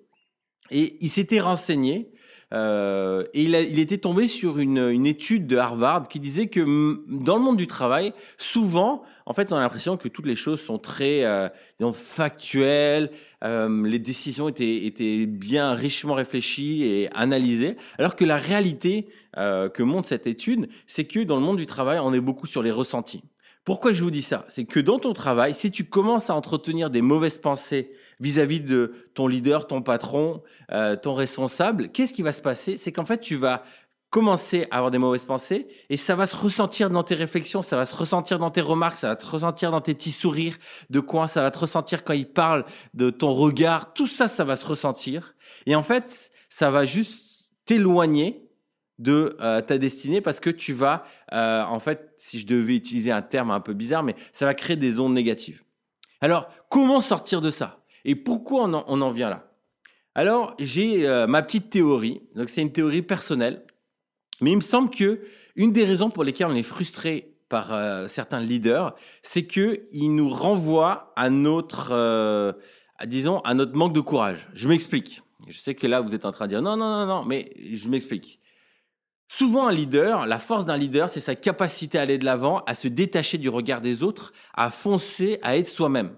Et 0.71 0.99
il 1.01 1.09
s'était 1.09 1.41
renseigné 1.41 2.13
euh, 2.55 3.25
et 3.35 3.43
il, 3.43 3.55
il, 3.55 3.81
était 3.81 3.99
tombé 3.99 4.29
sur 4.29 4.59
une, 4.59 4.79
une, 4.79 5.07
étude 5.07 5.47
de 5.47 5.57
Harvard 5.57 6.09
qui 6.09 6.21
disait 6.21 6.47
que 6.47 6.61
dans 7.09 7.37
le 7.37 7.43
monde 7.43 7.57
du 7.57 7.67
travail, 7.67 8.13
souvent, 8.37 9.03
en 9.27 9.33
fait, 9.33 9.53
on 9.53 9.57
a 9.57 9.61
l'impression 9.61 9.97
que 9.97 10.09
toutes 10.09 10.27
les 10.27 10.37
choses 10.37 10.61
sont 10.61 10.79
très 10.79 11.25
euh, 11.25 11.49
disons, 11.79 11.93
factuelles, 11.93 13.11
euh, 13.45 13.87
les 13.87 13.99
décisions 13.99 14.49
étaient, 14.49 14.87
étaient 14.87 15.27
bien 15.27 15.73
richement 15.75 16.15
réfléchies 16.15 16.85
et 16.85 17.11
analysées, 17.13 17.77
alors 17.99 18.17
que 18.17 18.25
la 18.25 18.37
réalité 18.37 19.09
euh, 19.37 19.69
que 19.69 19.83
montre 19.83 20.09
cette 20.09 20.27
étude, 20.27 20.69
c'est 20.87 21.05
que 21.05 21.21
dans 21.21 21.37
le 21.37 21.43
monde 21.43 21.59
du 21.59 21.67
travail, 21.67 21.99
on 22.01 22.13
est 22.13 22.21
beaucoup 22.21 22.47
sur 22.47 22.63
les 22.63 22.71
ressentis. 22.71 23.23
Pourquoi 23.65 23.95
je 23.95 24.03
vous 24.03 24.11
dis 24.11 24.23
ça? 24.23 24.45
C'est 24.49 24.67
que 24.67 24.79
dans 24.79 24.99
ton 24.99 25.15
travail, 25.15 25.55
si 25.55 25.71
tu 25.71 25.85
commences 25.85 26.29
à 26.29 26.35
entretenir 26.35 26.91
des 26.91 27.01
mauvaises 27.01 27.39
pensées 27.39 27.93
vis-à-vis 28.21 28.61
de 28.61 28.93
ton 29.15 29.27
leader, 29.27 29.67
ton 29.67 29.81
patron, 29.81 30.43
euh, 30.71 30.97
ton 30.97 31.15
responsable, 31.15 31.89
qu'est-ce 31.89 32.13
qui 32.13 32.21
va 32.21 32.33
se 32.33 32.43
passer? 32.43 32.77
C'est 32.77 32.93
qu'en 32.93 33.07
fait, 33.07 33.21
tu 33.21 33.37
vas 33.37 33.63
commencer 34.15 34.69
à 34.71 34.77
avoir 34.77 34.93
des 34.93 34.99
mauvaises 34.99 35.25
pensées 35.25 35.67
et 35.91 35.97
ça 35.97 36.15
va 36.15 36.27
se 36.27 36.37
ressentir 36.37 36.89
dans 36.89 37.03
tes 37.03 37.17
réflexions, 37.17 37.63
ça 37.63 37.77
va 37.77 37.85
se 37.85 37.97
ressentir 37.97 38.39
dans 38.39 38.51
tes 38.51 38.61
remarques, 38.61 38.97
ça 38.97 39.09
va 39.09 39.17
te 39.17 39.27
ressentir 39.27 39.73
dans 39.73 39.81
tes 39.81 39.93
petits 39.93 40.13
sourires 40.13 40.57
de 40.89 41.01
coin, 41.01 41.27
ça 41.27 41.43
va 41.43 41.51
te 41.51 41.59
ressentir 41.59 42.05
quand 42.05 42.13
il 42.13 42.29
parle 42.29 42.65
de 42.95 43.11
ton 43.11 43.33
regard, 43.33 43.93
tout 43.93 44.07
ça, 44.07 44.29
ça 44.29 44.45
va 44.45 44.55
se 44.55 44.65
ressentir. 44.65 45.35
Et 45.67 45.75
en 45.75 45.83
fait, 45.83 46.31
ça 46.49 46.71
va 46.71 46.85
juste 46.85 47.51
t'éloigner 47.65 48.49
de 49.01 49.37
euh, 49.41 49.61
ta 49.63 49.79
destinée 49.79 50.21
parce 50.21 50.39
que 50.39 50.51
tu 50.51 50.73
vas, 50.73 51.03
euh, 51.33 51.65
en 51.65 51.81
fait, 51.81 52.13
si 52.17 52.39
je 52.39 52.47
devais 52.47 52.77
utiliser 52.77 53.11
un 53.11 53.23
terme 53.23 53.51
un 53.51 53.59
peu 53.59 53.73
bizarre, 53.73 54.05
mais 54.05 54.15
ça 54.33 54.47
va 54.47 54.55
créer 54.55 54.77
des 54.77 55.01
ondes 55.01 55.15
négatives. 55.15 55.65
Alors, 56.21 56.49
comment 56.69 57.01
sortir 57.01 57.41
de 57.41 57.51
ça 57.51 57.83
Et 58.05 58.15
pourquoi 58.15 58.67
on 58.87 59.01
en, 59.01 59.11
vient 59.11 59.31
là? 59.31 59.51
Alors, 60.15 60.55
j'ai 60.61 61.05
euh, 61.05 61.27
ma 61.27 61.43
petite 61.43 61.69
théorie. 61.69 62.23
Donc, 62.37 62.49
c'est 62.49 62.63
une 62.63 62.71
théorie 62.71 63.03
personnelle, 63.03 63.65
mais 64.45 64.53
il 64.53 64.57
me 64.57 64.61
semble 64.61 64.91
que 64.91 65.21
une 65.57 65.73
des 65.73 65.85
raisons 65.85 66.11
pour 66.11 66.23
lesquelles 66.23 66.49
on 66.49 66.55
est 66.55 66.63
frustré 66.63 67.35
par 67.49 68.09
certains 68.09 68.41
leaders, 68.41 68.95
c'est 69.23 69.45
que 69.45 69.87
ils 69.93 70.15
nous 70.15 70.29
renvoient 70.29 71.13
à 71.17 71.31
notre, 71.31 72.57
disons, 73.07 73.39
à 73.41 73.55
notre 73.55 73.77
manque 73.77 73.93
de 73.93 74.01
courage. 74.01 74.49
Je 74.55 74.69
m'explique. 74.69 75.23
Je 75.49 75.59
sais 75.59 75.75
que 75.75 75.87
là, 75.87 76.01
vous 76.01 76.15
êtes 76.15 76.25
en 76.25 76.33
train 76.33 76.47
de 76.47 76.51
dire 76.51 76.63
non, 76.63 76.77
non, 76.77 76.91
non, 76.91 77.07
non, 77.07 77.25
mais 77.25 77.53
je 77.73 77.89
m'explique. 77.89 78.41
Souvent, 79.29 79.67
un 79.67 79.73
leader, 79.73 80.27
la 80.27 80.39
force 80.39 80.65
d'un 80.65 80.77
leader, 80.77 81.09
c'est 81.09 81.21
sa 81.21 81.35
capacité 81.35 81.99
à 81.99 82.03
aller 82.03 82.19
de 82.19 82.25
l'avant, 82.25 82.63
à 82.67 82.75
se 82.75 82.89
détacher 82.89 83.39
du 83.39 83.49
regard 83.49 83.81
des 83.81 84.03
autres, 84.03 84.33
à 84.55 84.71
foncer, 84.71 85.39
à 85.43 85.57
être 85.57 85.69
soi-même. 85.69 86.17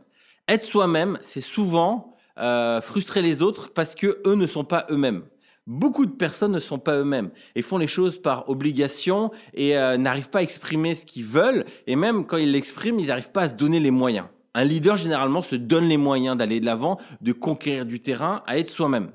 Être 0.48 0.64
soi-même, 0.64 1.18
c'est 1.22 1.40
souvent 1.40 2.14
euh, 2.38 2.80
frustrer 2.80 3.22
les 3.22 3.42
autres 3.42 3.72
parce 3.72 3.94
que 3.94 4.20
eux 4.26 4.34
ne 4.34 4.46
sont 4.46 4.64
pas 4.64 4.86
eux-mêmes. 4.90 5.22
Beaucoup 5.66 6.06
de 6.06 6.12
personnes 6.12 6.52
ne 6.52 6.60
sont 6.60 6.78
pas 6.78 6.96
eux-mêmes 6.98 7.30
et 7.56 7.62
font 7.62 7.78
les 7.78 7.88
choses 7.88 8.22
par 8.22 8.48
obligation 8.48 9.32
et 9.52 9.76
euh, 9.76 9.96
n'arrivent 9.96 10.30
pas 10.30 10.38
à 10.38 10.42
exprimer 10.42 10.94
ce 10.94 11.04
qu'ils 11.04 11.24
veulent. 11.24 11.64
Et 11.88 11.96
même 11.96 12.24
quand 12.24 12.36
ils 12.36 12.52
l'expriment, 12.52 13.00
ils 13.00 13.08
n'arrivent 13.08 13.32
pas 13.32 13.42
à 13.42 13.48
se 13.48 13.54
donner 13.54 13.80
les 13.80 13.90
moyens. 13.90 14.26
Un 14.54 14.64
leader, 14.64 14.96
généralement, 14.96 15.42
se 15.42 15.56
donne 15.56 15.88
les 15.88 15.96
moyens 15.96 16.36
d'aller 16.36 16.60
de 16.60 16.66
l'avant, 16.66 16.98
de 17.20 17.32
conquérir 17.32 17.84
du 17.84 18.00
terrain, 18.00 18.42
à 18.46 18.58
être 18.58 18.70
soi-même. 18.70 19.10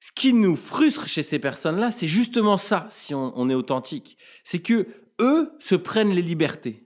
Ce 0.00 0.12
qui 0.12 0.34
nous 0.34 0.56
frustre 0.56 1.08
chez 1.08 1.22
ces 1.22 1.38
personnes-là, 1.38 1.90
c'est 1.90 2.08
justement 2.08 2.58
ça, 2.58 2.86
si 2.90 3.14
on, 3.14 3.48
est 3.48 3.54
authentique. 3.54 4.18
C'est 4.42 4.58
que 4.58 4.86
eux 5.20 5.52
se 5.60 5.74
prennent 5.74 6.12
les 6.12 6.20
libertés. 6.20 6.84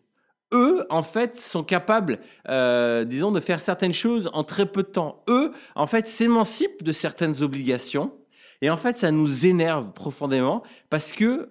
Eux, 0.52 0.87
en 0.88 1.02
fait, 1.02 1.37
sont 1.37 1.64
capables, 1.64 2.20
euh, 2.48 3.04
disons, 3.04 3.32
de 3.32 3.40
faire 3.40 3.60
certaines 3.60 3.92
choses 3.92 4.30
en 4.34 4.44
très 4.44 4.66
peu 4.66 4.84
de 4.84 4.88
temps. 4.88 5.25
Eux, 5.28 5.50
en 5.75 5.88
fait, 5.88 6.06
s'émancipent 6.06 6.84
de 6.84 6.92
certaines 6.92 7.42
obligations. 7.42 8.12
Et 8.61 8.71
en 8.71 8.77
fait, 8.77 8.97
ça 8.97 9.11
nous 9.11 9.47
énerve 9.47 9.93
profondément 9.93 10.62
parce 10.91 11.12
que 11.12 11.50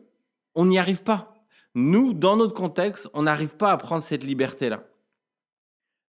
on 0.55 0.65
n'y 0.65 0.79
arrive 0.79 1.03
pas. 1.03 1.35
Nous, 1.75 2.13
dans 2.13 2.35
notre 2.35 2.53
contexte, 2.53 3.07
on 3.13 3.23
n'arrive 3.23 3.55
pas 3.55 3.71
à 3.71 3.77
prendre 3.77 4.03
cette 4.03 4.23
liberté-là. 4.23 4.83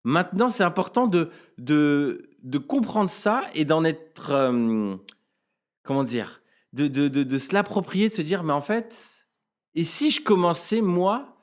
Maintenant, 0.05 0.49
c'est 0.49 0.65
important 0.65 1.07
de, 1.07 1.31
de, 1.59 2.31
de 2.43 2.59
comprendre 2.59 3.11
ça 3.11 3.45
et 3.55 3.65
d'en 3.65 3.85
être, 3.85 4.31
euh, 4.31 4.97
comment 5.83 6.05
dire, 6.05 6.41
de, 6.73 6.89
de, 6.89 7.09
de, 7.09 7.23
de 7.23 7.39
se 7.39 7.53
l'approprier, 7.53 8.09
de 8.09 8.15
se 8.15 8.23
dire, 8.23 8.43
mais 8.43 8.53
en 8.53 8.63
fait, 8.63 9.27
et 9.75 9.85
si 9.85 10.11
je 10.11 10.23
commençais, 10.23 10.81
moi, 10.81 11.38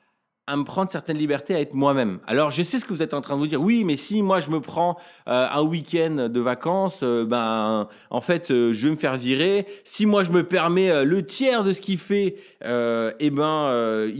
à 0.48 0.56
me 0.56 0.62
prendre 0.62 0.90
certaines 0.90 1.18
libertés, 1.18 1.54
à 1.54 1.60
être 1.60 1.74
moi-même. 1.74 2.20
Alors, 2.26 2.50
je 2.50 2.62
sais 2.62 2.78
ce 2.78 2.84
que 2.84 2.92
vous 2.92 3.02
êtes 3.02 3.14
en 3.14 3.20
train 3.20 3.34
de 3.34 3.40
vous 3.40 3.48
dire. 3.48 3.60
Oui, 3.60 3.82
mais 3.82 3.96
si 3.96 4.22
moi 4.22 4.38
je 4.38 4.50
me 4.50 4.60
prends 4.60 4.96
euh, 5.28 5.48
un 5.50 5.62
week-end 5.62 6.28
de 6.30 6.40
vacances, 6.40 7.00
euh, 7.02 7.24
ben 7.24 7.88
en 8.10 8.20
fait, 8.20 8.50
euh, 8.50 8.72
je 8.72 8.86
vais 8.86 8.90
me 8.92 8.96
faire 8.96 9.16
virer. 9.16 9.66
Si 9.84 10.06
moi 10.06 10.22
je 10.22 10.30
me 10.30 10.44
permets 10.44 11.04
le 11.04 11.26
tiers 11.26 11.64
de 11.64 11.72
ce 11.72 11.80
qu'il 11.80 11.98
fait, 11.98 12.36
eh 12.62 13.30
ben, 13.30 14.12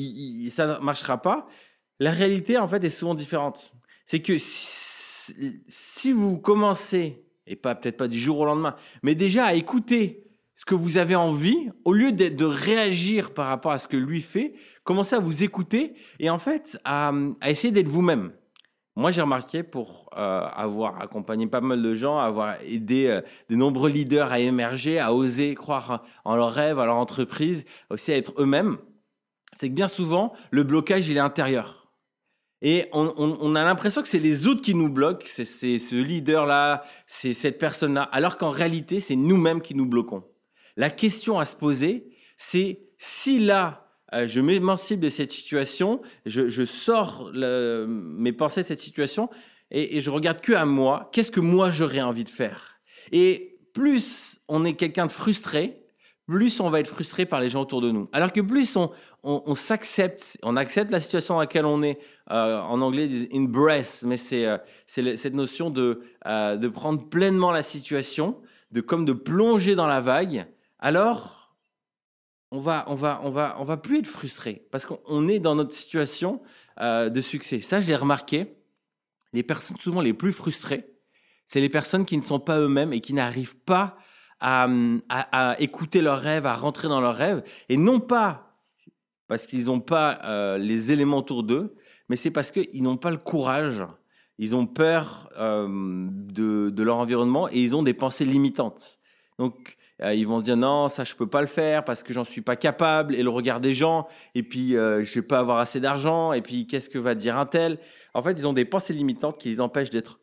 ça 0.51 0.67
ne 0.67 0.85
marchera 0.85 1.23
pas. 1.23 1.47
La 2.01 2.11
réalité, 2.11 2.59
en 2.59 2.67
fait, 2.67 2.83
est 2.83 2.91
souvent 2.91 3.15
différente. 3.15 3.73
C'est 4.07 4.21
que 4.21 4.37
si, 4.39 5.33
si 5.67 6.13
vous 6.13 6.39
commencez, 6.39 7.25
et 7.47 7.57
pas 7.57 7.75
peut-être 7.77 7.97
pas 7.97 8.09
du 8.09 8.19
jour 8.19 8.41
au 8.41 8.45
lendemain, 8.45 8.75
mais 9.03 9.15
déjà 9.15 9.47
à 9.47 9.55
écouter 9.55 10.25
ce 10.57 10.65
que 10.65 10.75
vous 10.75 10.97
avez 10.97 11.15
envie, 11.15 11.71
au 11.85 11.93
lieu 11.93 12.13
de, 12.13 12.29
de 12.29 12.45
réagir 12.45 13.33
par 13.33 13.47
rapport 13.47 13.73
à 13.73 13.79
ce 13.79 13.87
que 13.87 13.97
lui 13.97 14.23
fait, 14.23 14.55
commencez 14.87 15.17
à 15.17 15.19
vous 15.19 15.43
écouter 15.43 15.95
et 16.19 16.31
en 16.31 16.39
fait 16.39 16.79
à, 16.85 17.13
essayer 17.45 17.73
d'être 17.73 17.89
vous-même. 17.89 18.33
Moi, 18.99 19.11
j'ai 19.11 19.21
remarqué 19.21 19.63
pour 19.63 20.09
euh, 20.17 20.41
avoir 20.55 21.03
accompagné 21.03 21.47
pas 21.47 21.61
mal 21.61 21.83
de 21.83 21.95
gens, 21.95 22.19
avoir 22.19 22.57
aidé 22.63 23.09
euh, 23.09 23.21
de 23.51 23.57
nombreux 23.57 23.91
leaders 23.91 24.33
à 24.33 24.39
émerger, 24.39 24.99
à 24.99 25.13
oser 25.13 25.55
croire 25.55 26.03
en 26.25 26.35
leurs 26.35 26.53
rêves, 26.53 26.79
à 26.79 26.87
leur 26.87 26.97
entreprise, 26.97 27.67
aussi 27.91 28.13
à 28.13 28.17
être 28.17 28.33
eux-mêmes, 28.39 28.79
c'est 29.53 29.69
que 29.69 29.75
bien 29.75 29.89
souvent, 29.89 30.33
le 30.51 30.63
blocage, 30.63 31.09
il 31.09 31.19
est 31.19 31.21
intérieur. 31.21 31.93
Et 32.63 32.89
on, 32.93 33.13
on, 33.19 33.37
on 33.39 33.55
a 33.55 33.65
l'impression 33.65 34.01
que 34.01 34.09
c'est 34.09 34.19
les 34.19 34.47
autres 34.47 34.63
qui 34.63 34.75
nous 34.75 34.89
bloquent, 34.89 35.27
c'est 35.27 35.45
ce 35.45 35.95
leader-là, 35.95 36.85
c'est 37.07 37.35
cette 37.35 37.59
personne-là, 37.59 38.03
alors 38.13 38.39
qu'en 38.39 38.51
réalité, 38.51 39.01
c'est 39.01 39.17
nous-mêmes 39.17 39.61
qui 39.61 39.75
nous 39.75 39.87
bloquons. 39.87 40.25
La 40.77 40.89
question 40.89 41.39
à 41.39 41.45
se 41.45 41.57
poser, 41.57 42.09
c'est 42.39 42.81
si 42.97 43.41
là, 43.41 43.86
euh, 44.13 44.27
je 44.27 44.41
m'émancipe 44.41 45.01
de 45.01 45.09
cette 45.09 45.33
situation, 45.33 46.01
je, 46.25 46.49
je 46.49 46.65
sors 46.65 47.31
le, 47.33 47.87
mes 47.89 48.33
pensées 48.33 48.63
de 48.63 48.67
cette 48.67 48.81
situation 48.81 49.29
et, 49.71 49.97
et 49.97 50.01
je 50.01 50.11
regarde 50.11 50.41
que 50.41 50.53
à 50.53 50.65
moi, 50.65 51.11
qu'est-ce 51.13 51.31
que 51.31 51.41
moi 51.41 51.71
j'aurais 51.71 52.01
envie 52.01 52.25
de 52.25 52.31
faire? 52.31 52.81
Et 53.13 53.59
plus 53.73 54.41
on 54.49 54.65
est 54.65 54.75
quelqu'un 54.75 55.07
de 55.07 55.13
frustré, 55.13 55.87
plus 56.27 56.61
on 56.61 56.71
va 56.71 56.81
être 56.81 56.89
frustré 56.89 57.25
par 57.25 57.41
les 57.41 57.49
gens 57.49 57.63
autour 57.63 57.81
de 57.81 57.91
nous. 57.91 58.09
Alors 58.13 58.33
que 58.33 58.41
plus 58.41 58.77
on, 58.77 58.91
on, 59.23 59.43
on 59.47 59.55
s'accepte, 59.55 60.37
on 60.43 60.57
accepte 60.57 60.91
la 60.91 61.01
situation 61.01 61.35
dans 61.35 61.41
laquelle 61.41 61.67
on 61.67 61.83
est, 61.83 61.99
euh, 62.31 62.61
en 62.61 62.81
anglais, 62.81 63.07
ils 63.07 63.41
embrace, 63.41 64.03
mais 64.03 64.17
c'est 64.17 64.45
euh, 64.45 64.59
cette 64.87 65.35
notion 65.35 65.71
de, 65.71 66.03
euh, 66.27 66.57
de 66.57 66.69
prendre 66.69 67.09
pleinement 67.09 67.53
la 67.53 67.63
situation, 67.63 68.37
de 68.73 68.81
comme 68.81 69.05
de 69.05 69.13
plonger 69.13 69.77
dans 69.77 69.87
la 69.87 70.01
vague, 70.01 70.47
alors 70.81 71.36
on 72.51 72.59
va, 72.59 72.85
on 72.89 72.95
va, 72.95 73.21
on 73.25 73.31
va, 73.31 73.57
on 73.59 73.65
va 73.65 73.77
plus 73.77 73.99
être 73.99 74.07
frustré 74.07 74.67
parce 74.71 74.87
qu'on 74.87 75.29
est 75.29 75.39
dans 75.39 75.55
notre 75.55 75.73
situation 75.73 76.43
euh, 76.81 77.09
de 77.09 77.21
succès. 77.21 77.61
Ça, 77.61 77.81
je 77.81 77.89
l'ai 77.89 77.97
remarqué. 77.97 78.57
Les 79.33 79.43
personnes 79.43 79.77
souvent 79.79 80.01
les 80.01 80.15
plus 80.15 80.33
frustrées, 80.33 80.87
c'est 81.49 81.61
les 81.61 81.69
personnes 81.69 82.07
qui 82.07 82.17
ne 82.17 82.23
sont 82.23 82.41
pas 82.41 82.59
eux-mêmes 82.59 82.93
et 82.93 83.01
qui 83.01 83.13
n'arrivent 83.13 83.59
pas 83.59 83.99
à, 84.41 84.69
à, 85.09 85.61
écouter 85.61 86.01
leurs 86.01 86.21
rêves, 86.21 86.47
à 86.47 86.55
rentrer 86.55 86.89
dans 86.89 87.01
leurs 87.01 87.17
rêves, 87.17 87.43
et 87.69 87.77
non 87.77 88.01
pas 88.01 88.47
parce 89.29 89.47
qu'ils 89.47 89.65
n'ont 89.65 89.81
pas 89.81 90.21
euh, 90.25 90.59
les 90.59 90.93
éléments 90.93 91.19
autour 91.19 91.43
d'eux, 91.43 91.75
mais 92.09 92.17
c'est 92.17 92.31
parce 92.31 92.51
qu'ils 92.51 92.83
n'ont 92.83 92.97
pas 92.97 93.11
le 93.11 93.17
courage, 93.17 93.85
ils 94.39 94.55
ont 94.55 94.67
peur 94.67 95.31
euh, 95.39 95.67
de, 96.11 96.71
de, 96.71 96.83
leur 96.83 96.99
environnement 96.99 97.49
et 97.49 97.61
ils 97.61 97.75
ont 97.75 97.83
des 97.83 97.95
pensées 97.95 98.25
limitantes. 98.25 98.99
Donc, 99.39 99.77
euh, 100.03 100.15
ils 100.15 100.27
vont 100.27 100.41
dire 100.41 100.57
non, 100.57 100.89
ça 100.89 101.05
je 101.05 101.15
peux 101.15 101.27
pas 101.27 101.41
le 101.41 101.47
faire 101.47 101.85
parce 101.85 102.03
que 102.03 102.13
j'en 102.13 102.25
suis 102.25 102.43
pas 102.43 102.57
capable 102.57 103.15
et 103.15 103.23
le 103.23 103.31
regard 103.31 103.61
des 103.61 103.73
gens 103.73 104.07
et 104.35 104.43
puis 104.43 104.77
euh, 104.77 105.03
je 105.03 105.15
vais 105.15 105.27
pas 105.27 105.39
avoir 105.39 105.59
assez 105.59 105.81
d'argent 105.81 106.35
et 106.35 106.43
puis 106.43 106.67
qu'est-ce 106.67 106.91
que 106.91 106.99
va 106.99 107.15
dire 107.15 107.37
un 107.39 107.47
tel? 107.47 107.79
En 108.13 108.23
fait, 108.23 108.33
ils 108.33 108.47
ont 108.47 108.53
des 108.53 108.67
pensées 108.67 108.93
limitantes 108.93 109.39
qui 109.39 109.49
les 109.49 109.61
empêchent 109.61 109.91
d'être 109.91 110.21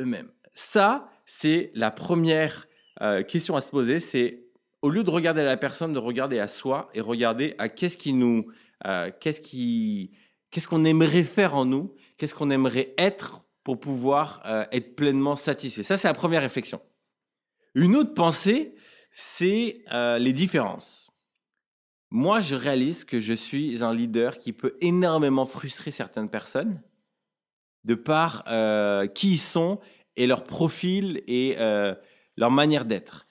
eux-mêmes. 0.00 0.30
Ça, 0.54 1.08
c'est 1.24 1.70
la 1.74 1.90
première 1.90 2.66
euh, 3.00 3.22
question 3.22 3.56
à 3.56 3.62
se 3.62 3.70
poser, 3.70 4.00
c'est 4.00 4.44
au 4.82 4.90
lieu 4.90 5.02
de 5.02 5.10
regarder 5.10 5.40
à 5.40 5.44
la 5.44 5.56
personne, 5.56 5.94
de 5.94 5.98
regarder 5.98 6.38
à 6.38 6.48
soi 6.48 6.90
et 6.92 7.00
regarder 7.00 7.54
à 7.58 7.70
qu'est-ce 7.70 7.96
qui 7.96 8.12
nous 8.12 8.48
euh, 8.86 9.10
qu'est-ce 9.18 9.40
qui 9.40 10.10
qu'est-ce 10.50 10.68
qu'on 10.68 10.84
aimerait 10.84 11.24
faire 11.24 11.54
en 11.54 11.64
nous, 11.64 11.94
qu'est-ce 12.18 12.34
qu'on 12.34 12.50
aimerait 12.50 12.94
être 12.98 13.42
pour 13.62 13.78
pouvoir 13.78 14.42
être 14.72 14.96
pleinement 14.96 15.36
satisfait? 15.36 15.82
Ça, 15.82 15.96
c'est 15.96 16.08
la 16.08 16.14
première 16.14 16.40
réflexion. 16.42 16.80
Une 17.74 17.94
autre 17.94 18.14
pensée, 18.14 18.74
c'est 19.20 19.84
euh, 19.92 20.18
les 20.18 20.32
différences. 20.32 21.10
Moi, 22.10 22.40
je 22.40 22.54
réalise 22.54 23.04
que 23.04 23.20
je 23.20 23.34
suis 23.34 23.84
un 23.84 23.92
leader 23.92 24.38
qui 24.38 24.54
peut 24.54 24.76
énormément 24.80 25.44
frustrer 25.44 25.90
certaines 25.90 26.30
personnes 26.30 26.80
de 27.84 27.94
par 27.94 28.44
euh, 28.48 29.06
qui 29.06 29.32
ils 29.32 29.38
sont 29.38 29.78
et 30.16 30.26
leur 30.26 30.44
profil 30.44 31.22
et 31.26 31.56
euh, 31.58 31.94
leur 32.38 32.50
manière 32.50 32.86
d'être. 32.86 33.26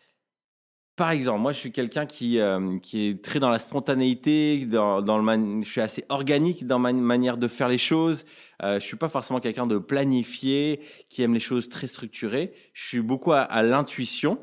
Par 0.96 1.10
exemple, 1.10 1.40
moi, 1.40 1.54
je 1.54 1.58
suis 1.58 1.72
quelqu'un 1.72 2.06
qui, 2.06 2.40
qui 2.84 3.08
est 3.08 3.24
très 3.24 3.40
dans 3.40 3.50
la 3.50 3.58
spontanéité, 3.58 4.66
dans, 4.66 5.00
le 5.00 5.64
je 5.64 5.70
suis 5.70 5.80
assez 5.80 6.04
organique 6.10 6.68
dans 6.68 6.78
ma 6.78 6.92
manière 6.92 7.38
de 7.38 7.48
faire 7.48 7.70
les 7.70 7.78
choses. 7.78 8.26
Je 8.62 8.80
suis 8.80 8.98
pas 8.98 9.08
forcément 9.08 9.40
quelqu'un 9.40 9.66
de 9.66 9.78
planifié, 9.78 10.82
qui 11.08 11.24
aime 11.24 11.34
les 11.34 11.40
choses 11.40 11.70
très 11.70 11.88
structurées. 11.88 12.52
Je 12.74 12.86
suis 12.86 13.00
beaucoup 13.00 13.32
à 13.32 13.62
l'intuition 13.62 14.40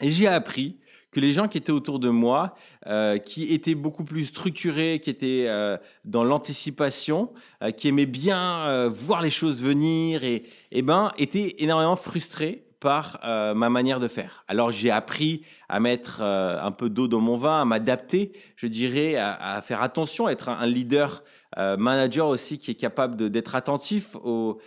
et 0.00 0.12
j'ai 0.12 0.26
appris 0.26 0.76
que 1.10 1.20
les 1.20 1.32
gens 1.32 1.48
qui 1.48 1.58
étaient 1.58 1.72
autour 1.72 1.98
de 1.98 2.10
moi, 2.10 2.54
euh, 2.86 3.18
qui 3.18 3.52
étaient 3.54 3.74
beaucoup 3.74 4.04
plus 4.04 4.26
structurés, 4.26 5.00
qui 5.00 5.10
étaient 5.10 5.46
euh, 5.48 5.76
dans 6.04 6.24
l'anticipation, 6.24 7.32
euh, 7.62 7.70
qui 7.70 7.88
aimaient 7.88 8.06
bien 8.06 8.58
euh, 8.66 8.88
voir 8.88 9.22
les 9.22 9.30
choses 9.30 9.62
venir, 9.62 10.24
et, 10.24 10.34
et 10.34 10.44
eh 10.72 10.82
ben, 10.82 11.12
étaient 11.18 11.56
énormément 11.58 11.96
frustrés 11.96 12.64
par 12.80 13.20
euh, 13.24 13.54
ma 13.54 13.70
manière 13.70 13.98
de 14.00 14.06
faire. 14.06 14.44
Alors 14.46 14.70
j'ai 14.70 14.90
appris 14.90 15.42
à 15.68 15.80
mettre 15.80 16.20
euh, 16.20 16.60
un 16.62 16.70
peu 16.70 16.90
d'eau 16.90 17.08
dans 17.08 17.20
mon 17.20 17.36
vin, 17.36 17.62
à 17.62 17.64
m'adapter, 17.64 18.32
je 18.56 18.66
dirais, 18.66 19.16
à, 19.16 19.32
à, 19.32 19.62
faire 19.62 19.82
attention, 19.82 20.26
à 20.26 20.32
être 20.32 20.48
un, 20.48 20.66
leader 20.66 21.24
manager 21.56 22.28
aussi 22.28 22.58
qui 22.58 22.70
est 22.70 22.76
capable 22.76 23.30
d'être 23.30 23.54
attentif 23.54 24.14
aux, 24.16 24.60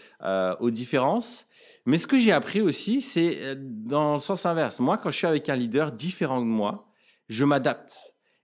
aux 0.59 0.71
différences. 0.71 1.45
Mais 1.85 1.97
ce 1.97 2.07
que 2.07 2.19
j'ai 2.19 2.31
appris 2.31 2.61
aussi, 2.61 3.01
c'est 3.01 3.39
euh, 3.41 3.55
dans 3.57 4.15
le 4.15 4.19
sens 4.19 4.45
inverse. 4.45 4.79
Moi, 4.79 4.97
quand 4.97 5.11
je 5.11 5.17
suis 5.17 5.27
avec 5.27 5.49
un 5.49 5.55
leader 5.55 5.91
différent 5.91 6.39
de 6.39 6.45
moi, 6.45 6.87
je 7.29 7.45
m'adapte. 7.45 7.93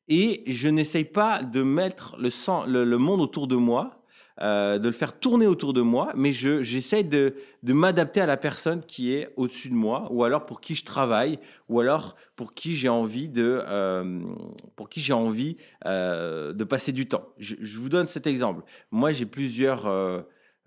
Et 0.07 0.43
je 0.47 0.69
n'essaye 0.69 1.05
pas 1.05 1.43
de 1.43 1.61
mettre 1.61 2.15
le, 2.17 2.29
sang, 2.29 2.65
le, 2.65 2.85
monde 2.97 3.19
autour 3.19 3.47
de 3.47 3.57
moi, 3.57 4.01
euh, 4.39 4.79
de 4.79 4.87
le 4.87 4.93
faire 4.93 5.19
tourner 5.19 5.47
autour 5.47 5.73
de 5.73 5.81
moi, 5.81 6.13
mais 6.15 6.31
j'essaye 6.31 7.03
de, 7.03 7.35
de 7.63 7.73
m'adapter 7.73 8.21
à 8.21 8.25
la 8.25 8.37
personne 8.37 8.81
qui 8.85 9.11
est 9.11 9.33
au-dessus 9.35 9.67
de 9.67 9.75
moi, 9.75 10.07
ou 10.11 10.23
alors 10.23 10.45
pour 10.45 10.61
qui 10.61 10.75
je 10.75 10.85
travaille, 10.85 11.39
ou 11.67 11.81
alors 11.81 12.15
pour 12.37 12.53
qui 12.53 12.73
j'ai 12.75 12.87
envie 12.87 13.27
de, 13.27 13.61
euh, 13.67 14.21
pour 14.77 14.87
qui 14.87 15.11
envie 15.11 15.57
de 15.83 16.63
passer 16.63 16.93
du 16.93 17.07
temps. 17.09 17.27
Je, 17.37 17.55
je, 17.59 17.77
vous 17.77 17.89
donne 17.89 18.07
cet 18.07 18.27
exemple. 18.27 18.63
Moi, 18.91 19.11
j'ai 19.11 19.25
plusieurs 19.25 19.85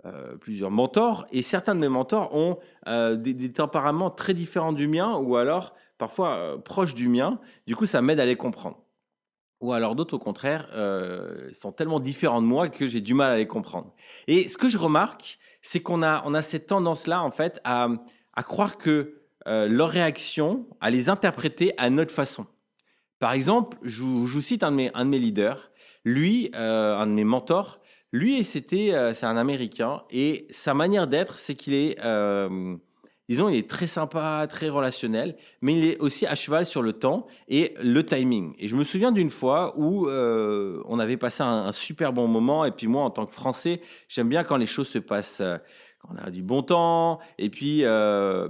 euh, 0.07 0.35
plusieurs 0.37 0.71
mentors, 0.71 1.27
et 1.31 1.43
certains 1.43 1.75
de 1.75 1.81
mes 1.81 1.89
mentors 1.91 2.35
ont 2.35 2.59
euh, 2.87 3.17
des, 3.17 3.53
tempéraments 3.53 4.09
très 4.09 4.33
différents 4.33 4.73
du 4.73 4.89
mien, 4.89 5.17
ou 5.17 5.37
alors 5.37 5.75
parfois 5.99 6.37
euh, 6.37 6.57
proches 6.57 6.95
du 6.95 7.09
mien. 7.09 7.39
Du 7.67 7.77
coup, 7.77 7.85
ça 7.85 8.01
m'aide 8.01 8.19
à 8.19 8.25
les 8.25 8.37
comprendre. 8.37 8.79
Ou 9.61 9.75
alors 9.75 9.95
d'autres, 9.95 10.15
au 10.15 10.19
contraire, 10.19 10.71
sont 11.53 11.71
tellement 11.71 12.01
différents 12.01 12.41
de 12.41 12.47
moi 12.47 12.71
que 12.71 12.87
j'ai 12.87 13.03
du 13.03 13.13
mal 13.13 13.31
à 13.31 13.37
les 13.37 13.47
comprendre. 13.47 13.93
Et 14.27 14.49
ce 14.49 14.57
que 14.57 14.71
je 14.71 14.79
remarque, 14.79 15.39
c'est 15.61 15.81
qu'on 15.81 16.03
a, 16.03 16.23
on 16.25 16.33
a 16.33 16.41
cette 16.41 16.69
tendance-là, 16.69 17.23
en 17.23 17.31
fait, 17.31 17.61
à, 17.65 17.89
à 18.33 18.43
croire 18.43 18.79
que 18.79 19.21
leurs 19.45 19.91
réactions, 19.91 20.67
à 20.81 20.89
les 20.89 21.11
interpréter 21.11 21.75
à 21.77 21.91
notre 21.91 22.11
façon. 22.11 22.47
Par 23.19 23.33
exemple, 23.33 23.77
je 23.83 24.03
je 24.03 24.03
vous 24.03 24.41
cite 24.41 24.63
un 24.63 24.71
de, 24.71 24.77
mes, 24.77 24.91
un 24.95 25.05
de 25.05 25.11
mes 25.11 25.19
leaders. 25.19 25.71
Lui, 26.07 26.51
un 26.55 27.07
de 27.07 27.13
mes 27.13 27.25
mentors, 27.25 27.80
lui, 28.13 28.43
c'était, 28.45 28.93
euh, 28.93 29.15
c'est 29.15 29.27
un 29.27 29.37
Américain 29.37 30.03
et 30.11 30.47
sa 30.51 30.75
manière 30.75 31.07
d'être, 31.07 31.39
c'est 31.39 31.55
qu'il 31.55 31.75
est, 31.75 31.97
euh, 32.05 32.77
disons, 33.29 33.49
il 33.49 33.57
est 33.57 33.71
très 33.71 33.87
sympa, 33.87 34.47
très 34.49 34.69
relationnel, 34.69 35.37
mais 35.61 35.79
il 35.79 35.85
est 35.85 35.99
aussi 36.01 36.27
à 36.27 36.35
cheval 36.35 36.67
sur 36.67 36.83
le 36.83 36.93
temps 36.93 37.29
et 37.47 37.75
le 37.81 38.05
timing. 38.05 38.55
Et 38.59 38.67
je 38.67 38.75
me 38.75 38.83
souviens 38.83 39.13
d'une 39.13 39.31
fois 39.31 39.75
où 39.79 40.09
euh, 40.09 40.83
on 40.87 40.99
avait 40.99 41.17
passé 41.17 41.45
un, 41.45 41.71
super 41.71 42.13
bon 42.13 42.27
moment 42.27 42.65
et 42.65 42.73
puis 42.73 42.89
moi, 42.89 43.05
en 43.05 43.11
tant 43.11 43.27
que 43.27 43.33
Français, 43.33 43.81
j'aime 44.09 44.29
bien 44.29 44.43
quand 44.43 44.57
les 44.57 44.67
choses 44.67 44.89
se 44.89 44.99
passent. 44.99 45.41
Euh, 45.41 45.59
on 46.09 46.17
a 46.17 46.31
du 46.31 46.43
bon 46.43 46.63
temps, 46.63 47.19
et 47.37 47.51
puis, 47.51 47.85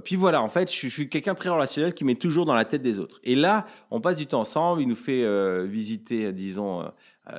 puis 0.05 0.15
voilà, 0.15 0.41
en 0.41 0.49
fait, 0.49 0.73
je, 0.73 0.87
suis 0.87 1.09
quelqu'un 1.09 1.35
très 1.35 1.49
relationnel 1.49 1.95
qui 1.95 2.05
met 2.05 2.15
toujours 2.15 2.47
dans 2.47 2.55
la 2.55 2.65
tête 2.65 2.81
des 2.81 3.01
autres. 3.01 3.19
Et 3.25 3.35
là, 3.35 3.67
on 3.91 4.01
passe 4.01 4.19
du 4.19 4.29
temps 4.29 4.43
ensemble, 4.43 4.83
il 4.83 4.87
nous 4.87 4.95
fait 4.95 5.67
visiter, 5.67 6.33
disons, 6.33 6.85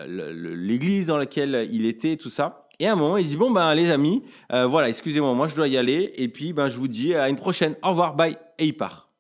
l'église 0.07 1.07
dans 1.07 1.17
laquelle 1.17 1.67
il 1.71 1.85
était, 1.85 2.17
tout 2.17 2.29
ça. 2.29 2.67
Et 2.81 2.87
à 2.87 2.93
un 2.93 2.95
moment, 2.95 3.17
il 3.17 3.27
dit 3.27 3.37
Bon, 3.37 3.51
ben, 3.51 3.75
les 3.75 3.91
amis, 3.91 4.23
euh, 4.51 4.65
voilà, 4.65 4.89
excusez-moi, 4.89 5.35
moi 5.35 5.47
je 5.47 5.55
dois 5.55 5.67
y 5.67 5.77
aller. 5.77 6.13
Et 6.15 6.27
puis, 6.27 6.51
ben, 6.51 6.67
je 6.67 6.79
vous 6.79 6.87
dis 6.87 7.13
à 7.13 7.29
une 7.29 7.35
prochaine. 7.35 7.75
Au 7.83 7.89
revoir, 7.89 8.15
bye. 8.15 8.37
Et 8.57 8.65
il 8.65 8.73
part. 8.73 9.11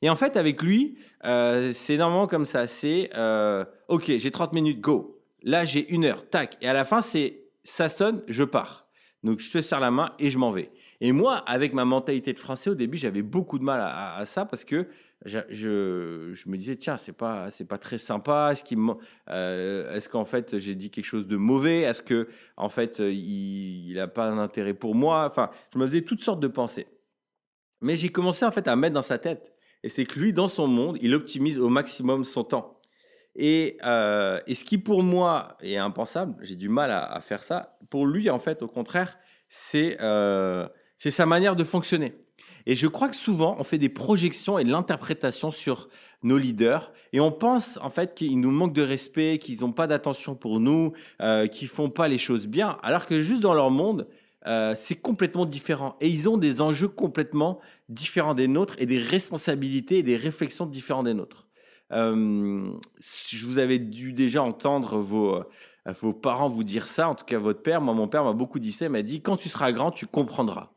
Et 0.00 0.08
en 0.08 0.16
fait, 0.16 0.38
avec 0.38 0.62
lui, 0.62 0.96
euh, 1.26 1.72
c'est 1.74 1.98
normalement 1.98 2.26
comme 2.26 2.46
ça. 2.46 2.66
C'est 2.66 3.10
euh, 3.14 3.64
OK, 3.88 4.10
j'ai 4.16 4.30
30 4.30 4.54
minutes, 4.54 4.80
go. 4.80 5.22
Là, 5.42 5.66
j'ai 5.66 5.86
une 5.92 6.06
heure, 6.06 6.28
tac. 6.30 6.56
Et 6.62 6.68
à 6.68 6.72
la 6.72 6.84
fin, 6.84 7.02
c'est 7.02 7.42
ça 7.62 7.90
sonne, 7.90 8.22
je 8.26 8.42
pars. 8.42 8.86
Donc, 9.22 9.40
je 9.40 9.52
te 9.52 9.60
serre 9.60 9.80
la 9.80 9.90
main 9.90 10.12
et 10.18 10.30
je 10.30 10.38
m'en 10.38 10.50
vais. 10.50 10.70
Et 11.02 11.12
moi, 11.12 11.36
avec 11.46 11.74
ma 11.74 11.84
mentalité 11.84 12.32
de 12.32 12.38
français, 12.38 12.70
au 12.70 12.74
début, 12.74 12.96
j'avais 12.96 13.20
beaucoup 13.20 13.58
de 13.58 13.64
mal 13.64 13.80
à, 13.82 14.24
ça 14.24 14.46
parce 14.46 14.64
que 14.64 14.88
je, 15.24 16.48
me 16.48 16.56
disais, 16.56 16.76
tiens, 16.76 16.96
c'est 16.96 17.12
pas, 17.12 17.50
c'est 17.50 17.64
pas 17.64 17.78
très 17.78 17.98
sympa. 17.98 18.52
Euh, 19.30 19.94
est-ce 19.94 20.08
qu'en 20.08 20.24
fait, 20.24 20.58
j'ai 20.58 20.74
dit 20.74 20.90
quelque 20.90 21.04
chose 21.04 21.26
de 21.26 21.36
mauvais? 21.36 21.80
Est-ce 21.80 22.02
que, 22.02 22.28
en 22.56 22.68
fait, 22.68 22.98
il 22.98 23.94
n'a 23.94 24.08
pas 24.08 24.30
d'intérêt 24.30 24.74
pour 24.74 24.94
moi? 24.94 25.26
Enfin, 25.30 25.50
je 25.72 25.78
me 25.78 25.86
faisais 25.86 26.02
toutes 26.02 26.20
sortes 26.20 26.40
de 26.40 26.48
pensées. 26.48 26.86
Mais 27.80 27.96
j'ai 27.96 28.08
commencé 28.08 28.44
en 28.44 28.50
fait 28.50 28.68
à 28.68 28.76
mettre 28.76 28.94
dans 28.94 29.02
sa 29.02 29.18
tête. 29.18 29.54
Et 29.82 29.88
c'est 29.88 30.04
que 30.04 30.18
lui, 30.18 30.32
dans 30.32 30.48
son 30.48 30.66
monde, 30.66 30.98
il 31.00 31.14
optimise 31.14 31.58
au 31.58 31.68
maximum 31.68 32.24
son 32.24 32.44
temps. 32.44 32.80
Et, 33.36 33.78
euh, 33.84 34.40
ce 34.52 34.64
qui 34.64 34.78
pour 34.78 35.02
moi 35.02 35.56
est 35.60 35.76
impensable, 35.76 36.36
j'ai 36.42 36.56
du 36.56 36.68
mal 36.68 36.90
à, 36.90 37.20
faire 37.20 37.42
ça. 37.42 37.78
Pour 37.90 38.06
lui, 38.06 38.30
en 38.30 38.38
fait, 38.38 38.62
au 38.62 38.68
contraire, 38.68 39.18
c'est 39.48 39.98
euh, 40.00 40.66
c'est 40.96 41.10
sa 41.10 41.26
manière 41.26 41.56
de 41.56 41.64
fonctionner. 41.64 42.14
Et 42.66 42.76
je 42.76 42.86
crois 42.86 43.08
que 43.08 43.16
souvent, 43.16 43.56
on 43.58 43.64
fait 43.64 43.78
des 43.78 43.88
projections 43.88 44.58
et 44.58 44.64
de 44.64 44.70
l'interprétation 44.70 45.50
sur 45.50 45.88
nos 46.22 46.38
leaders 46.38 46.92
et 47.12 47.20
on 47.20 47.30
pense 47.30 47.78
en 47.82 47.90
fait 47.90 48.14
qu'ils 48.14 48.40
nous 48.40 48.50
manquent 48.50 48.72
de 48.72 48.82
respect, 48.82 49.38
qu'ils 49.38 49.60
n'ont 49.60 49.72
pas 49.72 49.86
d'attention 49.86 50.34
pour 50.34 50.58
nous, 50.60 50.92
euh, 51.20 51.46
qu'ils 51.46 51.68
font 51.68 51.90
pas 51.90 52.08
les 52.08 52.18
choses 52.18 52.46
bien, 52.46 52.78
alors 52.82 53.06
que 53.06 53.20
juste 53.20 53.40
dans 53.40 53.54
leur 53.54 53.70
monde, 53.70 54.08
euh, 54.46 54.74
c'est 54.76 54.96
complètement 54.96 55.46
différent. 55.46 55.96
Et 56.00 56.08
ils 56.08 56.28
ont 56.28 56.38
des 56.38 56.60
enjeux 56.60 56.88
complètement 56.88 57.60
différents 57.88 58.34
des 58.34 58.48
nôtres 58.48 58.74
et 58.78 58.86
des 58.86 58.98
responsabilités 58.98 59.98
et 59.98 60.02
des 60.02 60.16
réflexions 60.16 60.66
différents 60.66 61.02
des 61.02 61.14
nôtres. 61.14 61.46
Euh, 61.92 62.70
je 62.98 63.46
vous 63.46 63.58
avais 63.58 63.78
dû 63.78 64.12
déjà 64.14 64.42
entendre 64.42 64.98
vos, 64.98 65.44
vos 66.00 66.12
parents 66.14 66.48
vous 66.48 66.64
dire 66.64 66.88
ça, 66.88 67.08
en 67.10 67.14
tout 67.14 67.26
cas 67.26 67.38
votre 67.38 67.62
père. 67.62 67.82
Moi, 67.82 67.94
mon 67.94 68.08
père 68.08 68.24
m'a 68.24 68.32
beaucoup 68.32 68.58
dit 68.58 68.72
ça. 68.72 68.86
Il 68.86 68.90
m'a 68.90 69.02
dit 69.02 69.20
quand 69.20 69.36
tu 69.36 69.50
seras 69.50 69.70
grand, 69.72 69.90
tu 69.90 70.06
comprendras. 70.06 70.73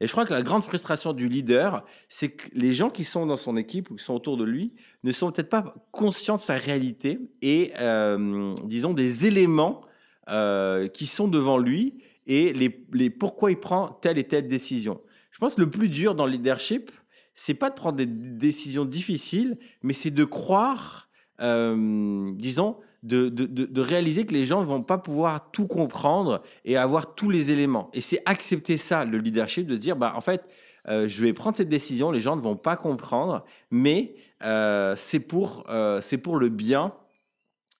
Et 0.00 0.06
je 0.06 0.12
crois 0.12 0.24
que 0.24 0.32
la 0.32 0.42
grande 0.42 0.62
frustration 0.62 1.12
du 1.12 1.28
leader, 1.28 1.84
c'est 2.08 2.30
que 2.30 2.48
les 2.52 2.72
gens 2.72 2.88
qui 2.88 3.02
sont 3.02 3.26
dans 3.26 3.36
son 3.36 3.56
équipe 3.56 3.90
ou 3.90 3.96
qui 3.96 4.04
sont 4.04 4.14
autour 4.14 4.36
de 4.36 4.44
lui 4.44 4.74
ne 5.02 5.10
sont 5.10 5.32
peut-être 5.32 5.48
pas 5.48 5.74
conscients 5.90 6.36
de 6.36 6.40
sa 6.40 6.54
réalité 6.54 7.18
et, 7.42 7.72
euh, 7.80 8.54
disons, 8.64 8.94
des 8.94 9.26
éléments 9.26 9.80
euh, 10.28 10.86
qui 10.88 11.06
sont 11.06 11.26
devant 11.26 11.58
lui 11.58 12.04
et 12.26 12.52
les, 12.52 12.86
les, 12.92 13.10
pourquoi 13.10 13.50
il 13.50 13.58
prend 13.58 13.88
telle 13.88 14.18
et 14.18 14.24
telle 14.24 14.46
décision. 14.46 15.00
Je 15.32 15.38
pense 15.38 15.56
que 15.56 15.62
le 15.62 15.70
plus 15.70 15.88
dur 15.88 16.14
dans 16.14 16.26
le 16.26 16.32
leadership, 16.32 16.92
c'est 17.34 17.54
pas 17.54 17.70
de 17.70 17.74
prendre 17.74 17.96
des 17.96 18.06
décisions 18.06 18.84
difficiles, 18.84 19.58
mais 19.82 19.92
c'est 19.94 20.10
de 20.10 20.24
croire, 20.24 21.08
euh, 21.40 22.32
disons, 22.34 22.76
de, 23.02 23.28
de, 23.28 23.46
de, 23.46 23.80
réaliser 23.80 24.26
que 24.26 24.32
les 24.32 24.44
gens 24.44 24.60
ne 24.60 24.66
vont 24.66 24.82
pas 24.82 24.98
pouvoir 24.98 25.50
tout 25.52 25.66
comprendre 25.66 26.42
et 26.64 26.76
avoir 26.76 27.14
tous 27.14 27.30
les 27.30 27.50
éléments. 27.50 27.90
Et 27.92 28.00
c'est 28.00 28.20
accepter 28.26 28.76
ça, 28.76 29.04
le 29.04 29.18
leadership, 29.18 29.66
de 29.66 29.74
se 29.74 29.80
dire, 29.80 29.96
bah, 29.96 30.12
en 30.16 30.20
fait, 30.20 30.44
euh, 30.88 31.06
je 31.06 31.22
vais 31.22 31.32
prendre 31.32 31.56
cette 31.56 31.68
décision, 31.68 32.10
les 32.10 32.20
gens 32.20 32.34
ne 32.36 32.40
vont 32.40 32.56
pas 32.56 32.76
comprendre, 32.76 33.44
mais 33.70 34.14
euh, 34.42 34.94
c'est 34.96 35.20
pour, 35.20 35.64
euh, 35.68 36.00
c'est 36.00 36.18
pour 36.18 36.38
le 36.38 36.48
bien 36.48 36.92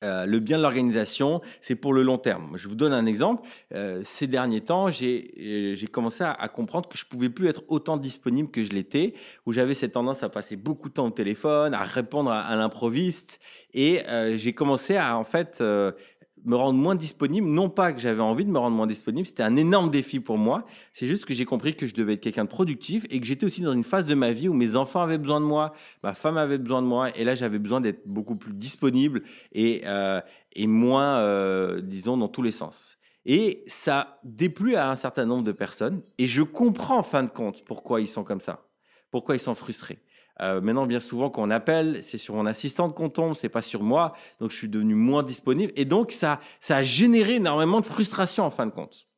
euh, 0.05 0.26
le 0.26 0.38
bien 0.38 0.59
de 0.59 0.62
l'organisation, 0.62 1.40
c'est 1.61 1.75
pour 1.75 1.93
le 1.93 2.02
long 2.02 2.19
terme. 2.19 2.52
Je 2.57 2.69
vous 2.69 2.76
donne 2.76 2.93
un 2.93 3.07
exemple. 3.07 3.49
Euh, 3.75 4.02
ces 4.05 4.26
derniers 4.26 4.61
temps, 4.61 4.88
j'ai 4.88 5.75
euh, 5.83 5.87
commencé 5.90 6.23
à, 6.25 6.49
comprendre 6.49 6.88
que 6.88 6.97
je 6.97 7.05
pouvais 7.05 7.31
plus 7.31 7.49
être 7.49 7.62
autant 7.69 7.97
disponible 7.97 8.50
que 8.50 8.62
je 8.62 8.71
l'étais, 8.71 9.14
où 9.47 9.52
j'avais 9.52 9.75
cette 9.75 9.93
tendance 9.93 10.23
à 10.23 10.28
passer 10.28 10.57
beaucoup 10.57 10.88
de 10.88 10.95
temps 10.95 11.07
au 11.07 11.11
téléphone, 11.11 11.75
à 11.75 11.83
répondre 11.83 12.31
à, 12.31 12.40
à 12.43 12.57
l'improviste, 12.57 13.40
et 13.75 14.03
j'ai 14.35 14.53
commencé 14.53 14.96
à 14.96 15.16
en 15.16 15.25
fait 15.25 15.62
me 16.44 16.57
rendre 16.57 16.79
moins 16.79 16.94
disponible. 16.94 17.46
Non 17.46 17.68
pas 17.68 17.92
que 17.92 18.01
j'avais 18.01 18.20
envie 18.20 18.44
de 18.44 18.51
me 18.51 18.59
rendre 18.59 18.77
moins 18.77 18.87
disponible, 18.87 19.27
c'était 19.27 19.42
un 19.42 19.57
énorme 19.57 19.90
défi 19.90 20.20
pour 20.20 20.38
moi. 20.38 20.64
C'est 20.92 21.07
juste 21.07 21.24
que 21.24 21.35
j'ai 21.35 21.44
compris 21.44 21.74
que 21.74 21.87
je 21.87 21.94
devais 21.94 22.14
être 22.14 22.20
quelqu'un 22.20 22.44
de 22.44 22.48
productif 22.48 23.05
et 23.11 23.20
que 23.20 23.27
j'étais 23.27 23.46
aussi 23.46 23.62
dans 23.62 23.72
une 23.72 23.85
phase 23.85 24.07
de 24.07 24.14
ma 24.14 24.33
vie 24.33 24.48
où 24.48 24.55
mes 24.55 24.77
enfants 24.77 25.03
avaient 25.03 25.18
besoin 25.18 25.40
de 25.40 25.46
moi, 25.46 25.72
ma 26.03 26.14
femme 26.14 26.37
avait 26.37 26.59
besoin 26.59 26.83
de 26.83 26.87
moi, 26.87 27.16
et 27.16 27.24
là 27.24 27.35
j'avais 27.35 27.59
besoin 27.59 27.81
d'être 27.81 28.07
beaucoup 28.07 28.37
plus 28.37 28.53
disponible 28.53 29.22
et, 29.53 29.83
euh, 29.85 30.20
et 30.53 30.66
moins, 30.66 31.18
euh, 31.18 31.81
disons, 31.81 32.16
dans 32.16 32.29
tous 32.29 32.42
les 32.42 32.51
sens. 32.51 32.98
Et 33.24 33.64
ça 33.66 34.20
déplut 34.24 34.77
à 34.77 34.90
un 34.90 34.96
certain 34.96 35.27
nombre 35.27 35.44
de 35.44 35.53
personnes, 35.53 36.03
et 36.18 36.27
je 36.27 36.42
comprends 36.42 36.98
en 36.98 37.03
fin 37.03 37.22
de 37.22 37.31
compte 37.31 37.64
pourquoi 37.64 38.01
ils 38.01 38.09
sont 38.09 38.24
comme 38.24 38.40
ça, 38.40 38.66
pourquoi 39.11 39.37
ils 39.37 39.40
sont 39.40 39.55
frustrés. 39.55 39.98
Euh, 40.40 40.61
maintenant, 40.61 40.87
bien 40.87 41.01
souvent, 41.01 41.31
quand 41.31 41.42
on 41.42 41.51
appelle, 41.51 42.03
c'est 42.03 42.18
sur 42.18 42.35
mon 42.35 42.46
assistante 42.46 42.94
qu'on 42.94 43.11
tombe, 43.11 43.35
c'est 43.35 43.48
pas 43.48 43.62
sur 43.62 43.83
moi. 43.83 44.14
Donc, 44.40 44.51
je 44.51 44.57
suis 44.57 44.68
devenu 44.68 44.94
moins 44.94 45.22
disponible. 45.22 45.72
Et 45.77 45.85
donc, 45.85 46.12
ça, 46.12 46.40
ça 46.61 46.77
a 46.77 46.83
généré 46.83 47.35
énormément 47.35 47.81
de 47.81 47.87
frustration 47.87 48.44
en 48.44 48.51
fin 48.51 48.66
de 48.66 48.70
compte. 48.70 49.09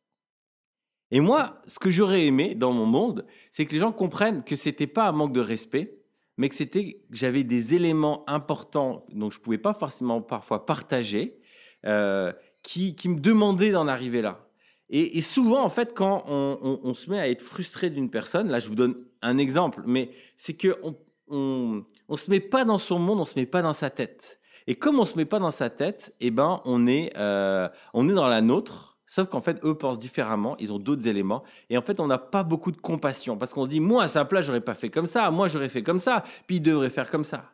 Et 1.11 1.21
moi, 1.21 1.55
ce 1.67 1.79
que 1.79 1.91
j'aurais 1.91 2.25
aimé 2.27 2.55
dans 2.55 2.73
mon 2.73 2.87
monde, 2.87 3.27
c'est 3.51 3.67
que 3.67 3.73
les 3.73 3.81
gens 3.81 3.93
comprennent 3.93 4.45
que 4.45 4.57
c'était 4.57 4.87
pas 4.87 5.09
un 5.09 5.13
manque 5.13 5.33
de 5.33 5.41
respect, 5.41 5.99
mais 6.37 6.49
que 6.49 6.55
c'était 6.55 7.03
j'avais 7.11 7.45
des 7.45 7.75
éléments 7.75 8.25
importants 8.29 9.05
dont 9.13 9.29
je 9.29 9.41
pouvais 9.41 9.59
pas 9.59 9.75
forcément 9.75 10.23
parfois 10.23 10.65
partager, 10.65 11.39
euh, 11.85 12.33
qui, 12.63 12.95
me 13.07 13.19
demandaient 13.19 13.73
d'en 13.73 13.89
arriver 13.89 14.23
là. 14.23 14.47
Et, 14.93 15.21
souvent, 15.21 15.63
en 15.63 15.69
fait, 15.69 15.95
quand 15.95 16.25
on 16.27 16.95
se 16.95 17.09
met 17.11 17.21
à 17.21 17.29
être 17.29 17.43
frustré 17.43 17.91
d'une 17.91 18.11
personne, 18.11 18.49
là, 18.49 18.59
je 18.59 18.67
vous 18.67 18.75
donne 18.75 18.97
un 19.23 19.39
exemple, 19.39 19.83
mais 19.87 20.11
c'est 20.37 20.55
que 20.55 20.77
on, 20.83 20.97
on 21.31 21.85
ne 22.09 22.17
se 22.17 22.31
met 22.31 22.41
pas 22.41 22.65
dans 22.65 22.79
son 22.79 22.99
monde, 22.99 23.21
on 23.21 23.25
se 23.25 23.39
met 23.39 23.47
pas 23.47 23.63
dans 23.63 23.73
sa 23.73 23.91
tête. 23.91 24.41
Et 24.67 24.75
comme 24.75 24.99
on 24.99 25.05
se 25.05 25.17
met 25.17 25.25
pas 25.25 25.39
dans 25.39 25.51
sa 25.51 25.71
tête, 25.71 26.15
eh 26.21 26.31
ben 26.31 26.61
on 26.65 26.87
est 26.87 27.13
euh, 27.17 27.69
on 27.95 28.09
est 28.09 28.13
dans 28.13 28.29
la 28.29 28.41
nôtre. 28.41 28.99
Sauf 29.07 29.29
qu'en 29.29 29.41
fait, 29.41 29.59
eux 29.65 29.77
pensent 29.77 29.99
différemment, 29.99 30.57
ils 30.59 30.73
ont 30.73 30.79
d'autres 30.79 31.09
éléments. 31.09 31.43
Et 31.69 31.77
en 31.77 31.83
fait, 31.83 31.99
on 31.99 32.07
n'a 32.07 32.19
pas 32.19 32.45
beaucoup 32.45 32.71
de 32.71 32.77
compassion 32.77 33.37
parce 33.37 33.53
qu'on 33.53 33.65
se 33.65 33.69
dit, 33.69 33.81
moi, 33.81 34.05
à 34.05 34.09
sa 34.09 34.25
place, 34.25 34.47
j'aurais 34.47 34.61
pas 34.61 34.75
fait 34.75 34.89
comme 34.89 35.09
ça, 35.09 35.29
moi, 35.33 35.49
j'aurais 35.49 35.69
fait 35.69 35.83
comme 35.83 35.99
ça, 35.99 36.23
puis 36.47 36.57
il 36.57 36.61
devrait 36.61 36.91
faire 36.91 37.11
comme 37.11 37.25
ça. 37.25 37.53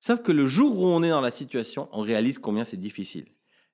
Sauf 0.00 0.22
que 0.22 0.32
le 0.32 0.46
jour 0.46 0.82
où 0.82 0.86
on 0.86 1.04
est 1.04 1.10
dans 1.10 1.20
la 1.20 1.30
situation, 1.30 1.88
on 1.92 2.00
réalise 2.00 2.38
combien 2.38 2.64
c'est 2.64 2.76
difficile. 2.76 3.26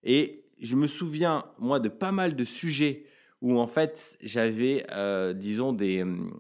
Et 0.03 0.44
je 0.61 0.77
me 0.77 0.87
souviens, 0.87 1.46
moi, 1.59 1.81
de 1.81 1.88
pas 1.88 2.12
mal 2.12 2.37
de 2.37 2.44
sujets 2.44 3.07
où, 3.40 3.59
en 3.59 3.66
fait, 3.66 4.18
j'avais, 4.20 4.85
euh, 4.92 5.33
disons, 5.33 5.72
des, 5.72 6.03
hum, 6.03 6.31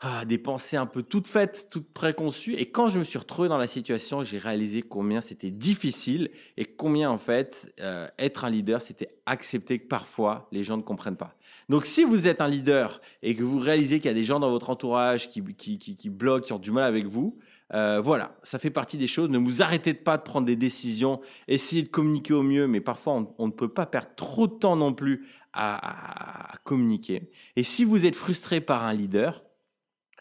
ah, 0.00 0.26
des 0.26 0.36
pensées 0.36 0.76
un 0.76 0.84
peu 0.84 1.02
toutes 1.02 1.26
faites, 1.26 1.68
toutes 1.70 1.90
préconçues. 1.90 2.54
Et 2.56 2.70
quand 2.70 2.90
je 2.90 2.98
me 2.98 3.04
suis 3.04 3.18
retrouvé 3.18 3.48
dans 3.48 3.56
la 3.56 3.66
situation, 3.66 4.22
j'ai 4.22 4.36
réalisé 4.36 4.82
combien 4.82 5.22
c'était 5.22 5.50
difficile 5.50 6.30
et 6.58 6.66
combien, 6.66 7.10
en 7.10 7.16
fait, 7.16 7.72
euh, 7.80 8.06
être 8.18 8.44
un 8.44 8.50
leader, 8.50 8.82
c'était 8.82 9.08
accepter 9.24 9.78
que 9.78 9.86
parfois 9.86 10.48
les 10.52 10.64
gens 10.64 10.76
ne 10.76 10.82
comprennent 10.82 11.16
pas. 11.16 11.34
Donc, 11.70 11.86
si 11.86 12.04
vous 12.04 12.26
êtes 12.26 12.42
un 12.42 12.48
leader 12.48 13.00
et 13.22 13.34
que 13.34 13.42
vous 13.42 13.58
réalisez 13.58 13.98
qu'il 13.98 14.08
y 14.08 14.10
a 14.10 14.14
des 14.14 14.26
gens 14.26 14.38
dans 14.38 14.50
votre 14.50 14.68
entourage 14.68 15.30
qui, 15.30 15.42
qui, 15.42 16.10
bloquent, 16.10 16.44
qui 16.44 16.52
ont 16.52 16.58
du 16.58 16.72
mal 16.72 16.84
avec 16.84 17.06
vous, 17.06 17.38
euh, 17.72 17.98
voilà, 17.98 18.36
ça 18.42 18.58
fait 18.58 18.70
partie 18.70 18.98
des 18.98 19.06
choses. 19.06 19.30
Ne 19.30 19.38
vous 19.38 19.62
arrêtez 19.62 19.94
pas 19.94 20.18
de 20.18 20.22
prendre 20.22 20.46
des 20.46 20.56
décisions, 20.56 21.22
essayez 21.48 21.82
de 21.82 21.88
communiquer 21.88 22.34
au 22.34 22.42
mieux, 22.42 22.66
mais 22.66 22.82
parfois 22.82 23.24
on, 23.38 23.46
ne 23.46 23.52
peut 23.52 23.72
pas 23.72 23.86
perdre 23.86 24.10
trop 24.14 24.46
de 24.46 24.52
temps 24.52 24.76
non 24.76 24.92
plus 24.92 25.26
à 25.54 26.52
communiquer. 26.64 27.30
Et 27.56 27.64
si 27.64 27.84
vous 27.84 28.04
êtes 28.04 28.14
frustré 28.14 28.60
par 28.60 28.84
un 28.84 28.92
leader, 28.92 29.45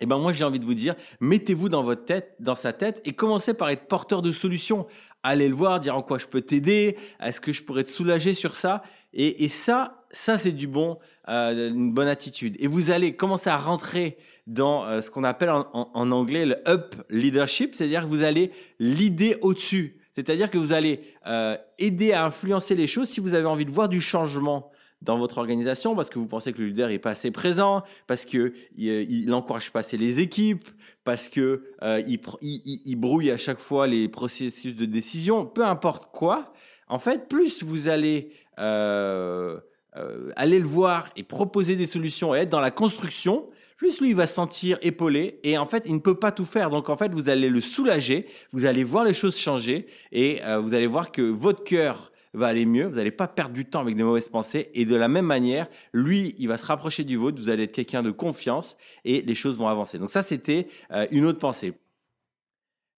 eh 0.02 0.06
ben 0.06 0.18
moi 0.18 0.34
j'ai 0.34 0.44
envie 0.44 0.60
de 0.60 0.66
vous 0.66 0.74
dire, 0.74 0.96
mettez-vous 1.20 1.70
dans 1.70 1.84
votre 1.84 2.06
tête, 2.06 2.36
dans 2.40 2.56
sa 2.56 2.74
tête, 2.74 3.02
et 3.06 3.14
commencez 3.14 3.54
par 3.54 3.70
être 3.70 3.88
porteur 3.88 4.22
de 4.22 4.32
solutions. 4.32 4.88
Allez 5.24 5.48
le 5.48 5.56
voir, 5.56 5.80
dire 5.80 5.96
en 5.96 6.02
quoi 6.02 6.18
je 6.18 6.26
peux 6.26 6.42
t'aider, 6.42 6.98
est-ce 7.22 7.42
que 7.42 7.52
je 7.52 7.64
pourrais 7.64 7.84
te 7.84 7.90
soulager 7.90 8.34
sur 8.34 8.56
ça, 8.56 8.84
et, 9.14 9.48
ça, 9.48 10.04
ça 10.12 10.38
c'est 10.38 10.52
du 10.52 10.68
bon, 10.68 11.00
euh, 11.30 11.70
une 11.70 11.94
bonne 11.94 12.10
attitude. 12.10 12.58
Et 12.60 12.68
vous 12.68 12.92
allez 12.92 13.16
commencer 13.16 13.50
à 13.50 13.58
rentrer 13.58 14.18
dans 14.46 14.86
euh, 14.86 15.00
ce 15.00 15.10
qu'on 15.10 15.24
appelle 15.24 15.50
en, 15.50 16.12
anglais 16.12 16.46
le 16.46 16.58
up 16.68 16.96
leadership, 17.10 17.74
c'est-à-dire 17.74 18.02
que 18.02 18.08
vous 18.08 18.24
allez 18.24 18.52
l'idée 18.80 19.38
au-dessus, 19.42 19.98
c'est-à-dire 20.14 20.52
que 20.52 20.58
vous 20.58 20.74
allez 20.74 21.00
euh, 21.28 21.58
aider 21.80 22.12
à 22.12 22.26
influencer 22.26 22.76
les 22.76 22.88
choses 22.88 23.08
si 23.08 23.22
vous 23.22 23.34
avez 23.34 23.48
envie 23.48 23.66
de 23.66 23.72
voir 23.72 23.88
du 23.88 24.02
changement 24.02 24.70
dans 25.02 25.18
votre 25.18 25.38
organisation 25.38 25.96
parce 25.96 26.10
que 26.10 26.20
vous 26.20 26.28
pensez 26.28 26.54
que 26.54 26.62
le 26.62 26.68
leader 26.68 26.90
est 26.90 27.00
pas 27.00 27.12
assez 27.12 27.32
présent, 27.32 27.84
parce 28.08 28.26
que 28.26 28.54
il, 28.78 29.26
n'encourage 29.28 29.72
pas 29.72 29.80
assez 29.80 29.98
les 29.98 30.20
équipes, 30.20 30.68
parce 31.04 31.30
que 31.30 31.64
euh, 31.84 32.02
il, 32.08 32.20
il, 32.42 32.96
brouille 32.96 33.32
à 33.32 33.38
chaque 33.38 33.60
fois 33.60 33.88
les 33.88 34.08
processus 34.08 34.76
de 34.76 34.86
décision, 34.86 35.46
peu 35.46 35.66
importe 35.66 36.12
quoi. 36.12 36.54
En 36.88 37.00
fait, 37.00 37.28
plus 37.28 37.64
vous 37.64 37.88
allez 37.88 38.32
euh, 38.60 39.60
euh, 39.96 40.32
aller 40.36 40.60
le 40.60 40.68
voir 40.68 41.10
et 41.16 41.24
proposer 41.24 41.76
des 41.76 41.86
solutions 41.86 42.36
et 42.36 42.40
être 42.40 42.50
dans 42.50 42.60
la 42.60 42.72
construction, 42.72 43.50
plus 43.78 44.00
lui 44.00 44.14
va 44.14 44.26
se 44.26 44.36
sentir 44.36 44.78
épaulé 44.82 45.40
et 45.44 45.58
en 45.58 45.66
fait 45.66 45.84
il 45.86 45.94
ne 45.94 46.00
peut 46.00 46.16
pas 46.16 46.32
tout 46.32 46.46
faire. 46.46 46.70
Donc 46.70 46.90
en 46.90 46.96
fait 46.96 47.14
vous 47.14 47.28
allez 47.28 47.50
le 47.50 47.62
soulager, 47.62 48.26
vous 48.54 48.66
allez 48.66 48.84
voir 48.84 49.04
les 49.04 49.14
choses 49.14 49.38
changer 49.38 49.88
et 50.14 50.40
vous 50.62 50.74
allez 50.74 50.88
voir 50.88 51.12
que 51.12 51.22
votre 51.22 51.64
cœur 51.64 52.14
va 52.36 52.48
aller 52.48 52.66
mieux, 52.66 52.86
vous 52.86 52.96
n'allez 52.96 53.12
pas 53.12 53.28
perdre 53.28 53.54
du 53.54 53.66
temps 53.66 53.82
avec 53.82 53.96
des 53.96 54.04
mauvaises 54.04 54.30
pensées, 54.30 54.70
et 54.74 54.86
de 54.86 54.96
la 54.96 55.08
même 55.08 55.26
manière, 55.26 55.68
lui, 55.94 56.36
il 56.38 56.48
va 56.48 56.58
se 56.58 56.66
rapprocher 56.66 57.04
du 57.04 57.18
vôtre, 57.18 57.42
vous 57.42 57.50
allez 57.50 57.64
être 57.64 57.72
quelqu'un 57.72 58.04
de 58.04 58.12
confiance, 58.12 58.78
et 59.04 59.22
les 59.22 59.36
choses 59.36 59.58
vont 59.58 59.68
avancer. 59.68 59.98
Donc 59.98 60.10
ça, 60.10 60.22
c'était 60.22 60.68
euh, 60.92 61.08
une 61.12 61.26
autre 61.26 61.40
pensée. 61.40 61.74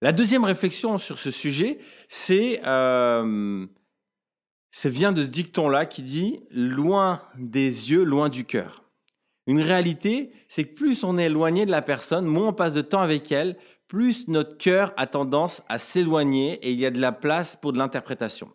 La 0.02 0.12
deuxième 0.12 0.44
réflexion 0.44 0.98
sur 0.98 1.18
ce 1.18 1.32
sujet, 1.32 1.80
c'est... 2.08 2.62
Euh, 2.66 3.66
ça 4.72 4.90
vient 4.90 5.12
de 5.12 5.24
ce 5.24 5.30
dicton-là 5.30 5.88
qui 5.88 6.04
dit 6.04 6.42
loin 6.52 7.24
des 7.36 7.90
yeux, 7.90 8.04
loin 8.04 8.30
du 8.30 8.46
cœur. 8.46 8.84
Une 9.48 9.62
réalité, 9.62 10.32
c'est 10.50 10.66
que 10.66 10.76
plus 10.76 11.04
on 11.04 11.18
est 11.18 11.26
éloigné 11.26 11.66
de 11.66 11.72
la 11.72 11.82
personne, 11.82 12.26
moins 12.26 12.50
on 12.50 12.54
passe 12.54 12.74
de 12.74 12.82
temps 12.82 13.02
avec 13.02 13.32
elle, 13.32 13.58
plus 13.88 14.28
notre 14.28 14.58
cœur 14.58 14.94
a 14.98 15.08
tendance 15.08 15.64
à 15.70 15.80
s'éloigner 15.80 16.56
et 16.62 16.72
il 16.72 16.80
y 16.80 16.86
a 16.86 16.92
de 16.92 17.00
la 17.00 17.14
place 17.14 17.56
pour 17.56 17.72
de 17.72 17.78
l'interprétation. 17.78 18.52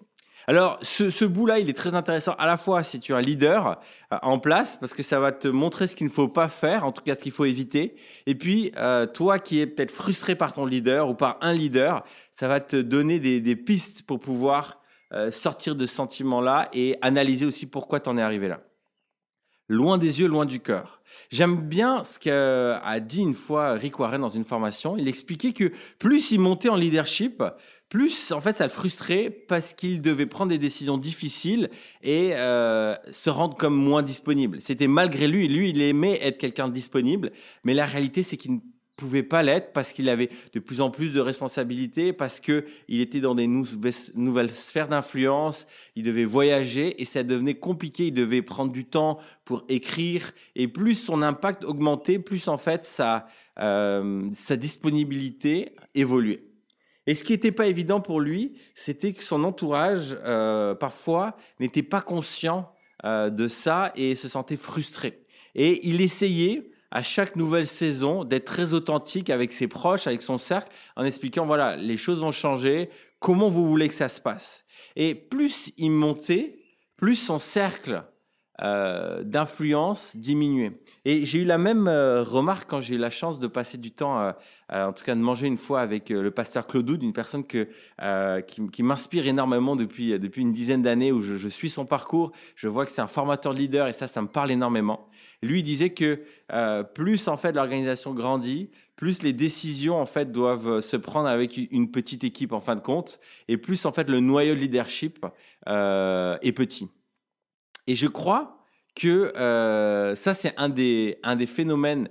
Alors, 0.46 0.78
ce, 0.82 1.24
bout-là, 1.24 1.58
il 1.60 1.68
est 1.68 1.76
très 1.76 1.94
intéressant 1.94 2.32
à 2.38 2.46
la 2.46 2.56
fois 2.56 2.82
si 2.82 2.98
tu 2.98 3.12
es 3.12 3.14
un 3.14 3.20
leader 3.20 3.80
euh, 4.12 4.18
en 4.22 4.38
place, 4.38 4.76
parce 4.78 4.92
que 4.92 5.02
ça 5.02 5.20
va 5.20 5.32
te 5.32 5.48
montrer 5.48 5.86
ce 5.86 5.94
qu'il 5.94 6.06
ne 6.06 6.12
faut 6.12 6.28
pas 6.28 6.48
faire, 6.48 6.84
en 6.84 6.92
tout 6.92 7.02
cas 7.02 7.14
ce 7.14 7.20
qu'il 7.22 7.32
faut 7.32 7.44
éviter. 7.44 7.94
Et 8.26 8.34
puis, 8.34 8.72
euh, 8.76 9.06
toi 9.06 9.38
qui 9.38 9.60
es 9.60 9.66
peut-être 9.66 9.92
frustré 9.92 10.34
par 10.34 10.52
ton 10.52 10.66
leader 10.66 11.08
ou 11.08 11.14
par 11.14 11.38
un 11.40 11.52
leader, 11.52 12.04
ça 12.32 12.48
va 12.48 12.60
te 12.60 12.76
donner 12.76 13.20
des, 13.20 13.56
pistes 13.56 14.02
pour 14.06 14.18
pouvoir 14.18 14.80
euh, 15.12 15.30
sortir 15.30 15.76
de 15.76 15.86
ce 15.86 15.94
sentiment-là 15.94 16.68
et 16.72 16.96
analyser 17.02 17.46
aussi 17.46 17.66
pourquoi 17.66 18.00
tu 18.00 18.08
en 18.08 18.18
es 18.18 18.22
arrivé 18.22 18.48
là 18.48 18.60
loin 19.68 19.98
des 19.98 20.20
yeux, 20.20 20.28
loin 20.28 20.44
du 20.44 20.60
cœur. 20.60 21.01
J'aime 21.30 21.56
bien 21.56 22.04
ce 22.04 22.18
qu'a 22.18 23.00
dit 23.00 23.20
une 23.20 23.34
fois 23.34 23.72
Rick 23.72 23.98
Warren 23.98 24.20
dans 24.20 24.28
une 24.28 24.44
formation. 24.44 24.96
Il 24.96 25.08
expliquait 25.08 25.52
que 25.52 25.72
plus 25.98 26.30
il 26.30 26.40
montait 26.40 26.68
en 26.68 26.76
leadership, 26.76 27.42
plus 27.88 28.32
en 28.32 28.40
fait 28.40 28.56
ça 28.56 28.64
le 28.64 28.70
frustrait 28.70 29.30
parce 29.30 29.74
qu'il 29.74 30.00
devait 30.00 30.26
prendre 30.26 30.50
des 30.50 30.58
décisions 30.58 30.98
difficiles 30.98 31.70
et 32.02 32.30
euh, 32.34 32.94
se 33.10 33.30
rendre 33.30 33.56
comme 33.56 33.74
moins 33.74 34.02
disponible. 34.02 34.60
C'était 34.60 34.88
malgré 34.88 35.28
lui, 35.28 35.48
lui 35.48 35.70
il 35.70 35.82
aimait 35.82 36.18
être 36.22 36.38
quelqu'un 36.38 36.68
de 36.68 36.72
disponible, 36.72 37.32
mais 37.64 37.74
la 37.74 37.86
réalité 37.86 38.22
c'est 38.22 38.36
qu'il 38.36 38.60
pouvait 38.96 39.22
pas 39.22 39.42
l'être 39.42 39.72
parce 39.72 39.92
qu'il 39.92 40.08
avait 40.08 40.30
de 40.52 40.60
plus 40.60 40.80
en 40.80 40.90
plus 40.90 41.12
de 41.12 41.20
responsabilités, 41.20 42.12
parce 42.12 42.40
que 42.40 42.64
il 42.88 43.00
était 43.00 43.20
dans 43.20 43.34
des 43.34 43.46
nouvelles 43.46 44.50
sphères 44.50 44.88
d'influence, 44.88 45.66
il 45.96 46.04
devait 46.04 46.24
voyager 46.24 47.00
et 47.00 47.04
ça 47.04 47.22
devenait 47.22 47.54
compliqué. 47.54 48.08
Il 48.08 48.14
devait 48.14 48.42
prendre 48.42 48.72
du 48.72 48.84
temps 48.84 49.18
pour 49.44 49.64
écrire 49.68 50.32
et 50.54 50.68
plus 50.68 50.94
son 50.94 51.22
impact 51.22 51.64
augmentait, 51.64 52.18
plus 52.18 52.48
en 52.48 52.58
fait 52.58 52.84
sa, 52.84 53.26
euh, 53.58 54.30
disponibilité 54.50 55.74
évoluait. 55.94 56.44
Et 57.06 57.14
ce 57.14 57.24
qui 57.24 57.32
n'était 57.32 57.52
pas 57.52 57.66
évident 57.66 58.00
pour 58.00 58.20
lui, 58.20 58.54
c'était 58.74 59.12
que 59.12 59.24
son 59.24 59.42
entourage, 59.44 60.16
euh, 60.24 60.74
parfois, 60.74 61.36
n'était 61.58 61.82
pas 61.82 62.00
conscient 62.00 62.72
euh, 63.04 63.28
de 63.28 63.48
ça 63.48 63.92
et 63.96 64.14
se 64.14 64.28
sentait 64.28 64.56
frustré. 64.56 65.24
Et 65.54 65.86
il 65.88 66.00
essayait, 66.00 66.70
à 66.92 67.02
chaque 67.02 67.36
nouvelle 67.36 67.66
saison 67.66 68.22
d'être 68.22 68.44
très 68.44 68.74
authentique 68.74 69.30
avec 69.30 69.50
ses 69.50 69.66
proches, 69.66 70.06
avec 70.06 70.20
son 70.20 70.36
cercle, 70.36 70.70
en 70.94 71.04
expliquant, 71.04 71.46
voilà, 71.46 71.74
les 71.74 71.96
choses 71.96 72.20
vont 72.20 72.32
changer, 72.32 72.90
comment 73.18 73.48
vous 73.48 73.66
voulez 73.66 73.88
que 73.88 73.94
ça 73.94 74.08
se 74.08 74.20
passe. 74.20 74.64
Et 74.94 75.14
plus 75.14 75.72
il 75.78 75.90
montait, 75.90 76.58
plus 76.98 77.16
son 77.16 77.38
cercle 77.38 78.04
euh, 78.62 79.24
d'influence 79.24 80.14
diminuait. 80.14 80.70
Et 81.04 81.26
j'ai 81.26 81.40
eu 81.40 81.44
la 81.44 81.58
même 81.58 81.88
euh, 81.88 82.22
remarque 82.22 82.70
quand 82.70 82.80
j'ai 82.80 82.94
eu 82.94 82.98
la 82.98 83.10
chance 83.10 83.40
de 83.40 83.48
passer 83.48 83.76
du 83.76 83.90
temps, 83.90 84.20
euh, 84.20 84.32
en 84.70 84.92
tout 84.92 85.02
cas 85.02 85.16
de 85.16 85.20
manger 85.20 85.48
une 85.48 85.56
fois 85.56 85.80
avec 85.80 86.10
le 86.10 86.30
pasteur 86.30 86.68
Claude 86.68 86.88
Oud, 86.88 87.02
une 87.02 87.12
personne 87.12 87.44
qui, 87.44 88.82
m'inspire 88.84 89.26
énormément 89.26 89.74
depuis, 89.74 90.12
une 90.36 90.52
dizaine 90.52 90.82
d'années 90.82 91.10
où 91.10 91.20
je, 91.20 91.48
suis 91.48 91.70
son 91.70 91.86
parcours. 91.86 92.30
Je 92.54 92.68
vois 92.68 92.84
que 92.84 92.92
c'est 92.92 93.00
un 93.00 93.08
formateur 93.08 93.52
de 93.52 93.58
leader 93.58 93.88
et 93.88 93.92
ça, 93.92 94.06
ça 94.06 94.22
me 94.22 94.28
parle 94.28 94.52
énormément. 94.52 95.08
Lui 95.42 95.64
disait 95.64 95.90
que 95.90 96.22
plus 96.94 97.26
en 97.26 97.36
fait 97.36 97.52
l'organisation 97.52 98.14
grandit, 98.14 98.70
plus 98.94 99.24
les 99.24 99.32
décisions 99.32 100.00
en 100.00 100.06
fait 100.06 100.30
doivent 100.30 100.80
se 100.80 100.96
prendre 100.96 101.28
avec 101.28 101.56
une 101.56 101.90
petite 101.90 102.22
équipe 102.22 102.52
en 102.52 102.60
fin 102.60 102.76
de 102.76 102.80
compte, 102.80 103.18
et 103.48 103.56
plus 103.56 103.84
en 103.86 103.92
fait 103.92 104.08
le 104.08 104.20
noyau 104.20 104.54
de 104.54 104.60
leadership 104.60 105.26
est 105.66 106.52
petit. 106.52 106.88
Et 107.86 107.94
je 107.94 108.06
crois 108.06 108.58
que 108.94 109.36
euh, 109.36 110.14
ça 110.14 110.34
c'est 110.34 110.54
un 110.56 110.68
des, 110.68 111.18
phénomènes 111.46 112.08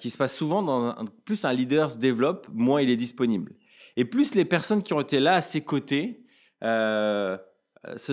qui 0.00 0.08
se 0.08 0.16
passe 0.16 0.34
souvent 0.34 0.94
plus 1.26 1.44
un 1.44 1.52
leader 1.52 1.90
se 1.90 1.98
développe, 1.98 2.48
moins 2.52 2.80
il 2.80 2.88
est 2.88 2.96
disponible. 2.96 3.52
Et 3.96 4.06
plus 4.06 4.34
les 4.34 4.46
personnes 4.46 4.82
qui 4.82 4.94
ont 4.94 5.00
été 5.00 5.20
là 5.20 5.34
à 5.34 5.40
ses 5.42 5.60
côtés 5.60 6.24
se 6.62 7.38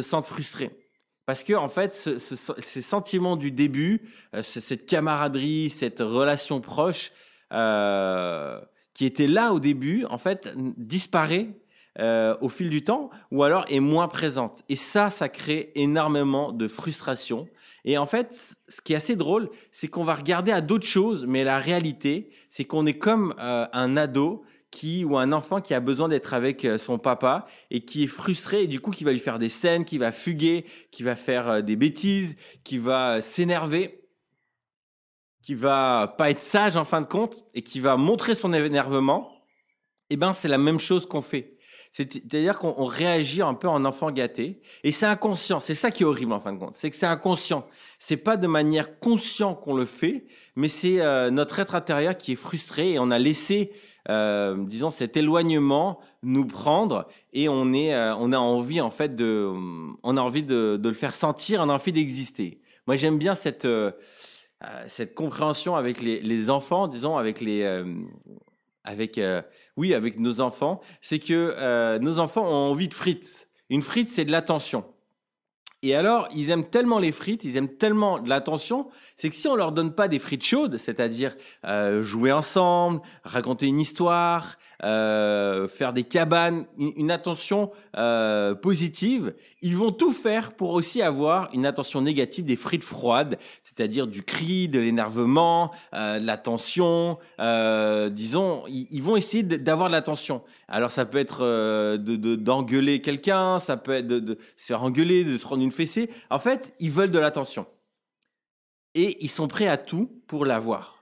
sentent 0.01 0.25
frustrées. 0.25 0.83
Parce 1.25 1.43
que 1.43 1.53
en 1.53 1.67
fait, 1.67 1.93
ces 1.93 2.81
sentiments 2.81 3.37
du 3.37 3.51
début, 3.51 4.01
euh, 4.35 4.43
cette 4.43 4.85
camaraderie, 4.85 5.69
cette 5.69 5.99
relation 5.99 6.59
proche 6.59 7.11
euh, 7.53 8.59
qui 8.93 9.05
était 9.05 9.27
là 9.27 9.53
au 9.53 9.59
début, 9.59 10.05
en 10.05 10.17
fait, 10.17 10.49
disparaît 10.77 11.49
euh, 11.99 12.35
au 12.41 12.49
fil 12.49 12.69
du 12.69 12.83
temps, 12.83 13.09
ou 13.31 13.43
alors 13.43 13.65
est 13.69 13.79
moins 13.79 14.07
présente. 14.07 14.63
Et 14.69 14.75
ça, 14.75 15.09
ça 15.09 15.29
crée 15.29 15.71
énormément 15.75 16.51
de 16.51 16.67
frustration. 16.67 17.47
Et 17.85 17.97
en 17.97 18.05
fait, 18.05 18.55
ce 18.69 18.81
qui 18.81 18.93
est 18.93 18.95
assez 18.95 19.15
drôle, 19.15 19.49
c'est 19.71 19.87
qu'on 19.87 20.03
va 20.03 20.15
regarder 20.15 20.51
à 20.51 20.61
d'autres 20.61 20.87
choses, 20.87 21.25
mais 21.27 21.43
la 21.43 21.59
réalité, 21.59 22.29
c'est 22.49 22.65
qu'on 22.65 22.85
est 22.85 22.97
comme 22.97 23.35
un 23.37 23.97
ado 23.97 24.43
qui 24.73 25.05
ou 25.05 25.17
un 25.17 25.31
enfant 25.31 25.61
qui 25.61 25.73
a 25.73 25.79
besoin 25.79 26.09
d'être 26.09 26.33
avec 26.33 26.65
euh, 26.65 26.77
son 26.77 26.97
papa 26.97 27.45
et 27.69 27.85
qui 27.85 28.03
est 28.03 28.07
frustré 28.07 28.63
et 28.63 28.67
du 28.67 28.79
coup 28.79 28.91
qui 28.91 29.03
va 29.03 29.11
lui 29.11 29.19
faire 29.19 29.39
des 29.39 29.49
scènes, 29.49 29.85
qui 29.85 29.97
va 29.97 30.11
fuguer, 30.11 30.65
qui 30.91 31.03
va 31.03 31.15
faire 31.15 31.47
euh, 31.47 31.61
des 31.61 31.75
bêtises, 31.75 32.35
qui 32.63 32.79
va 32.79 33.17
euh, 33.17 33.21
s'énerver, 33.21 34.01
qui 35.43 35.53
va 35.53 36.13
pas 36.17 36.31
être 36.31 36.39
sage 36.39 36.75
en 36.75 36.83
fin 36.83 37.01
de 37.01 37.05
compte 37.05 37.43
et 37.53 37.61
qui 37.61 37.79
va 37.79 37.97
montrer 37.97 38.33
son 38.33 38.51
énervement, 38.53 39.31
eh 40.09 40.17
ben 40.17 40.33
c'est 40.33 40.47
la 40.47 40.57
même 40.57 40.79
chose 40.79 41.05
qu'on 41.05 41.21
fait. 41.21 41.57
C'est-à-dire 41.93 42.57
qu'on 42.57 42.85
réagit 42.85 43.41
un 43.41 43.53
peu 43.53 43.69
en 43.69 43.85
enfant 43.85 44.11
gâté 44.11 44.59
et 44.83 44.91
c'est 44.91 45.05
inconscient. 45.05 45.59
C'est 45.59 45.75
ça 45.75 45.91
qui 45.91 46.03
est 46.03 46.05
horrible 46.05 46.33
en 46.33 46.39
fin 46.39 46.51
de 46.51 46.57
compte. 46.57 46.75
C'est 46.75 46.89
que 46.89 46.95
c'est 46.95 47.05
inconscient. 47.05 47.65
C'est 47.99 48.17
pas 48.17 48.35
de 48.35 48.47
manière 48.47 48.99
consciente 48.99 49.61
qu'on 49.61 49.75
le 49.75 49.85
fait, 49.85 50.25
mais 50.55 50.69
c'est 50.69 50.97
notre 51.29 51.59
être 51.59 51.75
intérieur 51.75 52.17
qui 52.17 52.31
est 52.31 52.35
frustré 52.35 52.93
et 52.93 52.99
on 52.99 53.11
a 53.11 53.19
laissé 53.19 53.71
euh, 54.09 54.57
disons, 54.65 54.89
cet 54.89 55.15
éloignement 55.15 56.01
nous 56.23 56.45
prendre 56.45 57.07
et 57.31 57.47
on, 57.47 57.71
est, 57.73 57.93
euh, 57.93 58.13
on 58.17 58.33
a 58.33 58.37
envie, 58.37 58.81
en 58.81 58.89
fait, 58.89 59.15
de, 59.15 59.49
on 60.03 60.17
a 60.17 60.21
envie 60.21 60.43
de, 60.43 60.79
le 60.83 60.93
faire 60.93 61.13
sentir, 61.13 61.61
on 61.61 61.69
a 61.69 61.73
envie 61.73 61.93
d'exister. 61.93 62.59
Moi, 62.85 62.97
j'aime 62.97 63.17
bien 63.17 63.33
cette, 63.33 63.63
euh, 63.63 63.91
cette 64.87 65.15
compréhension 65.15 65.77
avec 65.77 66.01
les, 66.01 66.19
les, 66.19 66.49
enfants, 66.49 66.87
disons, 66.87 67.17
avec 67.17 67.39
les. 67.39 67.63
avec, 68.83 69.19
oui, 69.77 69.93
avec 69.93 70.19
nos 70.19 70.39
enfants, 70.39 70.81
c'est 71.01 71.19
que 71.19 71.97
nos 71.99 72.19
enfants 72.19 72.45
ont 72.45 72.71
envie 72.71 72.87
de 72.87 72.93
frites. 72.93 73.47
Une 73.69 73.81
frite, 73.81 74.09
c'est 74.09 74.25
de 74.25 74.31
l'attention. 74.31 74.85
Et 75.83 75.95
alors, 75.95 76.29
ils 76.33 76.49
aiment 76.49 76.69
tellement 76.69 76.97
les 76.97 77.11
frites, 77.11 77.43
ils 77.43 77.57
aiment 77.57 77.75
tellement 77.75 78.17
l'attention, 78.17 78.87
c'est 79.17 79.29
que 79.29 79.35
si 79.35 79.49
on 79.49 79.55
leur 79.55 79.73
donne 79.73 79.93
pas 79.93 80.07
des 80.07 80.17
frites 80.17 80.45
chaudes, 80.45 80.77
c'est-à-dire 80.77 81.35
euh, 81.65 82.01
jouer 82.01 82.31
ensemble, 82.31 83.01
raconter 83.25 83.67
une 83.67 83.81
histoire, 83.81 84.55
euh, 84.83 85.67
faire 85.67 85.93
des 85.93 86.03
cabanes, 86.03 86.65
une, 86.77 87.11
attention 87.11 87.71
euh, 87.97 88.53
positive, 88.53 89.33
ils 89.61 89.77
vont 89.77 89.91
tout 89.91 90.11
faire 90.11 90.53
pour 90.53 90.71
aussi 90.71 91.01
avoir 91.01 91.49
une 91.53 91.65
attention 91.65 92.01
négative 92.01 92.43
des 92.43 92.57
frites 92.57 92.83
froides, 92.83 93.37
c'est-à-dire 93.63 94.07
du 94.07 94.23
cri, 94.23 94.67
de 94.67 94.79
l'énervement, 94.79 95.71
euh, 95.93 96.19
de 96.19 96.25
l'attention. 96.25 97.17
Euh, 97.39 98.09
disons, 98.09 98.63
ils, 98.67 99.01
vont 99.01 99.15
essayer 99.15 99.41
d'avoir 99.41 99.87
de 99.87 99.93
l'attention. 99.93 100.43
Alors 100.67 100.91
ça 100.91 101.05
peut 101.05 101.17
être 101.17 101.45
euh, 101.45 101.97
d'engueuler 101.97 103.01
quelqu'un, 103.01 103.59
ça 103.59 103.77
peut 103.77 103.93
être 103.93 104.07
de, 104.07 104.37
se 104.57 104.65
faire 104.65 104.83
engueuler, 104.83 105.23
de 105.23 105.37
se 105.37 105.43
prendre 105.43 105.63
une 105.63 105.71
fessée. 105.71 106.09
En 106.29 106.39
fait, 106.39 106.73
ils 106.79 106.91
veulent 106.91 107.11
de 107.11 107.19
l'attention. 107.19 107.65
Et 108.95 109.23
ils 109.23 109.29
sont 109.29 109.47
prêts 109.47 109.67
à 109.67 109.77
tout 109.77 110.11
pour 110.27 110.45
l'avoir. 110.45 110.92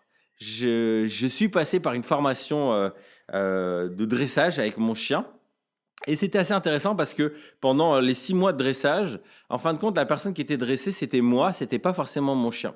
Je, 0.41 1.05
je, 1.05 1.27
suis 1.27 1.49
passé 1.49 1.79
par 1.79 1.93
une 1.93 2.03
formation 2.03 2.91
de 3.31 4.05
dressage 4.05 4.59
avec 4.59 4.77
mon 4.77 4.95
chien. 4.95 5.25
Et 6.07 6.15
c'était 6.15 6.39
assez 6.39 6.53
intéressant 6.53 6.95
parce 6.95 7.13
que 7.13 7.33
pendant 7.59 7.99
les 7.99 8.15
six 8.15 8.33
mois 8.33 8.53
de 8.53 8.57
dressage, 8.57 9.19
en 9.49 9.57
fin 9.57 9.73
de 9.73 9.79
compte, 9.79 9.95
la 9.95 10.05
personne 10.05 10.33
qui 10.33 10.41
était 10.41 10.57
dressée, 10.57 10.91
c'était 10.91 11.21
moi, 11.21 11.53
c'était 11.53 11.79
pas 11.79 11.93
forcément 11.93 12.35
mon 12.35 12.49
chien. 12.51 12.73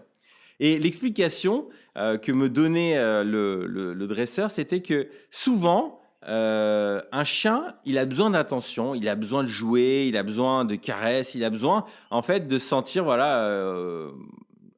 Et 0.59 0.77
l'explication 0.77 1.67
euh, 1.97 2.17
que 2.17 2.31
me 2.31 2.49
donnait 2.49 2.97
euh, 2.97 3.23
le, 3.23 4.07
dresseur, 4.07 4.51
c'était 4.51 4.81
que 4.81 5.09
souvent, 5.29 5.99
euh, 6.27 7.01
un 7.11 7.23
chien, 7.23 7.75
il 7.85 7.97
a 7.97 8.05
besoin 8.05 8.29
d'attention, 8.29 8.95
il 8.95 9.09
a 9.09 9.15
besoin 9.15 9.43
de 9.43 9.47
jouer, 9.47 10.05
il 10.07 10.17
a 10.17 10.23
besoin 10.23 10.63
de 10.63 10.75
caresses, 10.75 11.35
il 11.35 11.43
a 11.43 11.49
besoin, 11.49 11.85
en 12.09 12.21
fait, 12.21 12.47
de 12.47 12.57
se 12.57 12.67
sentir, 12.67 13.03
voilà, 13.03 13.49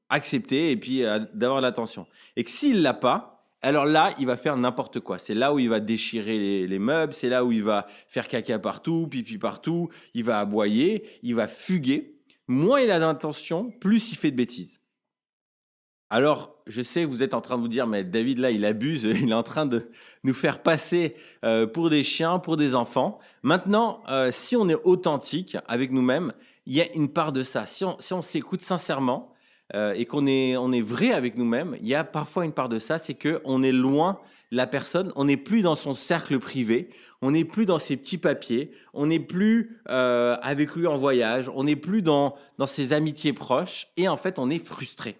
accepté 0.10 0.72
et 0.72 0.78
puis 0.78 1.04
d'avoir 1.34 1.62
l'attention. 1.62 2.08
Et 2.36 2.44
que 2.44 2.50
s'il 2.50 2.82
l'a 2.82 2.94
pas, 2.94 3.34
Alors 3.62 3.86
là, 3.86 4.14
il 4.20 4.28
va 4.28 4.38
faire 4.38 4.56
n'importe 4.56 5.00
quoi. 5.00 5.18
C'est 5.18 5.34
là 5.34 5.54
où 5.54 5.60
il 5.60 5.68
va 5.68 5.80
déchirer 5.80 6.38
les, 6.38 6.68
les 6.68 6.80
meubles, 6.80 7.14
c'est 7.14 7.30
là 7.30 7.44
où 7.44 7.52
il 7.52 7.64
va 7.64 7.88
faire 8.08 8.28
caca 8.28 8.60
partout, 8.60 9.08
pipi 9.08 9.38
partout, 9.38 9.90
il 10.14 10.24
va 10.24 10.40
aboyer, 10.40 11.04
il 11.24 11.36
va 11.36 11.48
fuguer. 11.48 12.18
Moins 12.48 12.82
il 12.82 12.92
a 12.92 13.00
d'intention, 13.00 13.72
plus 13.80 14.12
il 14.12 14.16
fait 14.16 14.32
de 14.32 14.38
bêtises. 14.38 14.80
Alors, 16.10 16.56
je 16.68 16.82
sais 16.82 17.04
vous 17.04 17.22
êtes 17.22 17.34
en 17.34 17.42
train 17.42 17.58
de 17.58 17.62
vous 17.62 17.68
dire, 17.68 17.86
mais 17.86 18.04
David, 18.06 18.40
là, 18.40 18.52
il 18.52 18.64
abuse, 18.64 19.04
il 19.22 19.30
est 19.30 19.34
en 19.34 19.44
train 19.44 19.66
de 19.66 19.92
nous 20.24 20.34
faire 20.34 20.64
passer 20.64 21.16
euh, 21.44 21.68
pour 21.68 21.90
des 21.90 22.04
chiens, 22.04 22.40
pour 22.40 22.56
des 22.56 22.76
enfants. 22.76 23.20
Maintenant, 23.44 24.02
euh, 24.08 24.32
si 24.32 24.56
on 24.56 24.70
est 24.70 24.82
authentique 24.86 25.58
avec 25.68 25.92
nous-mêmes, 25.92 26.32
il 26.66 26.76
y 26.76 26.82
a 26.82 26.92
une 26.94 27.10
part 27.10 27.32
de 27.32 27.44
ça. 27.44 27.66
Si 27.66 27.84
on 27.86 28.22
s'écoute 28.22 28.62
sincèrement 28.62 29.34
euh, 29.76 29.94
et 29.94 30.06
qu'on 30.06 30.28
est, 30.28 30.58
on 30.58 30.72
est 30.72 30.82
vrai 30.82 31.12
avec 31.12 31.38
nous-mêmes, 31.38 31.78
il 31.82 31.88
y 31.88 31.96
a 31.96 32.04
parfois 32.04 32.46
une 32.46 32.54
part 32.54 32.70
de 32.70 32.80
ça, 32.80 33.00
c'est 33.00 33.16
qu'on 33.16 33.64
est 33.64 33.72
loin 33.72 34.20
la 34.50 34.66
personne, 34.66 35.12
on 35.18 35.26
n'est 35.26 35.36
plus 35.36 35.62
dans 35.62 35.76
son 35.76 35.94
cercle 35.94 36.40
privé, 36.40 36.90
on 37.22 37.32
n'est 37.32 37.44
plus 37.44 37.66
dans 37.66 37.80
ses 37.80 37.98
petits 37.98 38.18
papiers, 38.18 38.72
on 38.94 39.08
n'est 39.08 39.20
plus 39.20 39.82
avec 39.88 40.74
lui 40.74 40.88
en 40.88 40.98
voyage, 40.98 41.52
on 41.54 41.66
n'est 41.66 41.76
plus 41.76 42.02
dans, 42.02 42.36
dans 42.58 42.66
ses 42.66 42.94
amitiés 42.94 43.34
proches, 43.34 43.90
et 43.98 44.08
en 44.08 44.16
fait, 44.16 44.40
on 44.40 44.50
est 44.50 44.66
frustré 44.66 45.18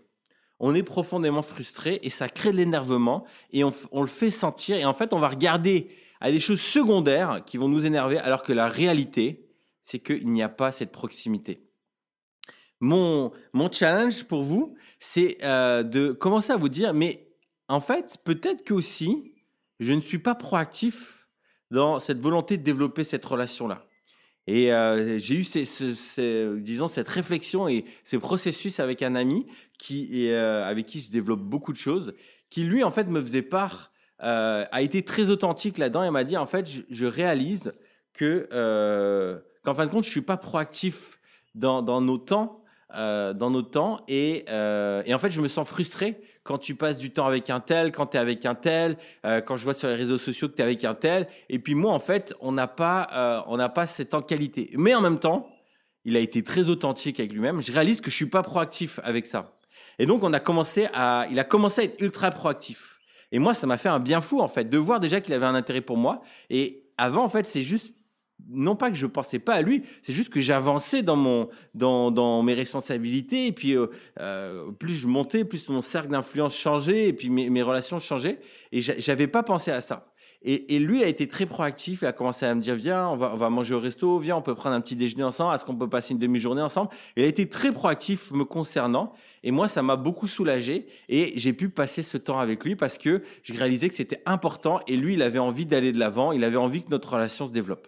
on 0.60 0.74
est 0.74 0.84
profondément 0.84 1.42
frustré 1.42 2.00
et 2.04 2.10
ça 2.10 2.30
crée 2.30 2.52
de 2.52 2.58
l'énervement 2.58 3.26
et 3.52 3.64
on, 3.64 4.02
le 4.02 4.08
fait 4.08 4.32
sentir. 4.32 4.78
Et 4.78 4.86
en 4.86 4.94
fait, 4.94 5.14
on 5.14 5.20
va 5.20 5.30
regarder 5.30 5.90
à 6.20 6.32
des 6.32 6.40
choses 6.40 6.62
secondaires 6.62 7.44
qui 7.46 7.58
vont 7.58 7.70
nous 7.70 7.86
énerver 7.86 8.18
alors 8.18 8.42
que 8.42 8.54
la 8.54 8.68
réalité, 8.68 9.46
c'est 9.84 10.00
qu'il 10.00 10.28
n'y 10.30 10.42
a 10.42 10.50
pas 10.50 10.72
cette 10.72 10.92
proximité. 10.92 11.67
Mon, 12.80 13.32
mon 13.54 13.72
challenge 13.72 14.24
pour 14.26 14.44
vous, 14.44 14.76
c'est 15.00 15.38
euh, 15.44 15.84
de 15.84 16.12
commencer 16.12 16.52
à 16.52 16.58
vous 16.58 16.70
dire, 16.70 16.94
mais 16.94 17.28
en 17.68 17.80
fait, 17.80 18.18
peut-être 18.24 18.64
que 18.64 18.74
aussi, 18.74 19.34
je 19.80 19.94
ne 19.94 20.02
suis 20.02 20.20
pas 20.20 20.36
proactif 20.36 21.28
dans 21.72 22.00
cette 22.00 22.20
volonté 22.20 22.58
de 22.58 22.64
développer 22.64 23.04
cette 23.04 23.26
relation-là. 23.26 23.84
Et 24.46 24.72
euh, 24.72 25.18
j'ai 25.18 25.36
eu 25.36 26.62
disons, 26.62 26.88
cette 26.88 27.10
réflexion 27.10 27.68
et 27.68 27.84
ces 28.06 28.18
processus 28.18 28.80
avec 28.80 29.02
un 29.02 29.16
ami 29.16 29.46
qui, 29.78 30.30
euh, 30.30 30.64
avec 30.64 30.86
qui 30.86 31.02
je 31.02 31.12
développe 31.12 31.42
beaucoup 31.42 31.74
de 31.74 31.78
choses, 31.78 32.14
qui 32.50 32.64
lui, 32.64 32.84
en 32.84 32.92
fait, 32.92 33.08
me 33.08 33.22
faisait 33.22 33.42
part, 33.42 33.92
a 34.20 34.82
été 34.82 35.04
très 35.04 35.30
authentique 35.30 35.78
là-dedans 35.78 36.04
et 36.04 36.10
m'a 36.10 36.24
dit, 36.24 36.38
en 36.38 36.46
fait, 36.46 36.68
je, 36.90 37.06
réalise 37.06 37.74
que, 38.14 38.48
qu'en 39.64 39.76
fin 39.76 39.86
de 39.86 39.92
compte, 39.92 40.06
je 40.06 40.10
ne 40.10 40.12
suis 40.12 40.22
pas 40.22 40.38
proactif 40.38 41.20
dans 41.54 42.02
nos 42.02 42.18
temps, 42.18 42.64
dans 42.94 43.50
nos 43.50 43.62
temps 43.62 44.00
et, 44.08 44.46
et 44.48 45.14
en 45.14 45.20
fait, 45.20 45.30
je 45.30 45.42
me 45.42 45.48
sens 45.48 45.68
frustré 45.68 46.22
quand 46.48 46.58
tu 46.58 46.74
passes 46.76 46.98
du 46.98 47.12
temps 47.12 47.28
avec 47.28 47.50
un 47.50 47.60
tel, 47.60 47.92
quand 47.92 48.08
tu 48.08 48.18
es 48.18 48.20
avec 48.20 48.46
un 48.46 48.56
tel, 48.56 48.98
euh, 49.26 49.42
quand 49.42 49.58
je 49.58 49.64
vois 49.66 49.74
sur 49.74 49.90
les 49.90 49.96
réseaux 49.96 50.18
sociaux 50.18 50.48
que 50.48 50.56
tu 50.56 50.62
es 50.62 50.66
avec 50.66 50.84
un 50.86 50.96
tel. 50.96 51.28
Et 51.50 51.60
puis 51.60 51.76
moi, 51.76 51.94
en 51.94 52.00
fait, 52.00 52.34
on 52.40 52.54
n'a 52.54 52.68
pas, 52.68 53.10
euh, 53.14 53.42
on 53.48 53.58
n'a 53.58 53.70
pas 53.70 53.86
temps 53.86 54.22
de 54.22 54.26
qualité. 54.26 54.72
Mais 54.74 54.96
en 54.96 55.02
même 55.02 55.20
temps, 55.20 55.50
il 56.06 56.16
a 56.16 56.20
été 56.20 56.44
très 56.44 56.70
authentique 56.70 57.20
avec 57.20 57.34
lui-même. 57.34 57.62
Je 57.62 57.72
réalise 57.72 58.00
que 58.02 58.10
je 58.10 58.16
suis 58.16 58.30
pas 58.30 58.42
proactif 58.42 59.00
avec 59.04 59.28
ça. 59.28 59.60
Et 60.00 60.06
donc, 60.06 60.24
on 60.24 60.32
a 60.32 60.40
commencé 60.40 60.88
à, 60.94 61.28
il 61.30 61.40
a 61.40 61.44
commencé 61.44 61.82
à 61.82 61.84
être 61.84 62.02
ultra 62.02 62.32
proactif. 62.32 62.98
Et 63.34 63.40
moi, 63.40 63.54
ça 63.54 63.68
m'a 63.68 63.78
fait 63.78 63.90
un 63.90 64.00
bien 64.00 64.22
fou, 64.22 64.40
en 64.40 64.48
fait, 64.48 64.70
de 64.70 64.78
voir 64.78 65.02
déjà 65.02 65.20
qu'il 65.20 65.34
avait 65.34 65.46
un 65.46 65.56
intérêt 65.56 65.82
pour 65.82 65.98
moi. 65.98 66.22
Et 66.50 66.86
avant, 66.98 67.26
en 67.26 67.30
fait, 67.30 67.46
c'est 67.46 67.62
juste 67.62 67.94
non 68.50 68.76
pas 68.76 68.90
que 68.90 68.96
je 68.96 69.08
pensais 69.08 69.40
pas 69.40 69.56
à 69.56 69.62
lui, 69.62 69.84
c'est 70.04 70.14
juste 70.14 70.30
que 70.30 70.40
j'avançais 70.40 71.02
dans 71.04 71.50
dans, 71.74 72.44
mes 72.44 72.54
responsabilités 72.54 73.48
et 73.48 73.52
puis 73.52 73.76
euh, 73.76 73.88
euh, 74.20 74.72
plus 74.72 74.94
je 74.94 75.08
montais, 75.08 75.44
plus 75.44 75.70
mon 75.70 75.82
cercle 75.82 76.10
d'influence 76.10 76.56
changeait 76.56 77.08
et 77.08 77.14
puis 77.14 77.30
mes, 77.30 77.62
relations 77.62 78.00
changeaient 78.00 78.40
et 78.72 78.82
j'avais 78.82 79.28
pas 79.28 79.44
pensé 79.44 79.72
à 79.72 79.82
ça. 79.82 80.08
Et, 80.44 80.76
et, 80.76 80.80
lui 80.80 81.04
a 81.04 81.08
été 81.08 81.28
très 81.28 81.48
proactif, 81.48 82.04
il 82.04 82.06
a 82.06 82.14
commencé 82.14 82.46
à 82.46 82.54
me 82.54 82.62
dire 82.62 82.76
viens, 82.76 83.10
on 83.10 83.16
va, 83.16 83.32
on 83.34 83.38
va 83.38 83.50
manger 83.50 83.74
au 83.74 83.80
resto, 83.80 84.20
viens, 84.20 84.38
on 84.38 84.44
peut 84.44 84.54
prendre 84.54 84.76
un 84.76 84.82
petit 84.82 84.96
déjeuner 84.96 85.24
ensemble, 85.24 85.56
est-ce 85.56 85.66
qu'on 85.66 85.76
peut 85.76 85.90
passer 85.90 86.14
une 86.14 86.20
demi-journée 86.20 86.62
ensemble? 86.62 86.92
Il 87.16 87.24
a 87.24 87.26
été 87.26 87.50
très 87.50 87.72
proactif 87.72 88.32
me 88.32 88.46
concernant 88.46 89.14
et 89.44 89.50
moi 89.50 89.68
ça 89.68 89.82
m'a 89.82 89.96
beaucoup 89.96 90.28
soulagé 90.28 90.86
et 91.10 91.34
j'ai 91.36 91.54
pu 91.54 91.70
passer 91.70 92.04
ce 92.04 92.18
temps 92.18 92.38
avec 92.38 92.64
lui 92.64 92.76
parce 92.76 93.00
que 93.00 93.24
je 93.42 93.54
réalisais 93.56 93.90
que 93.90 93.96
c'était 93.96 94.22
important 94.28 94.80
et 94.86 94.96
lui 94.96 95.16
il 95.16 95.24
avait 95.24 95.40
envie 95.40 95.66
d'aller 95.66 95.92
de 95.92 96.00
l'avant, 96.00 96.32
il 96.32 96.44
avait 96.44 96.56
envie 96.56 96.84
que 96.84 96.92
notre 96.92 97.14
relation 97.14 97.48
se 97.48 97.52
développe. 97.52 97.88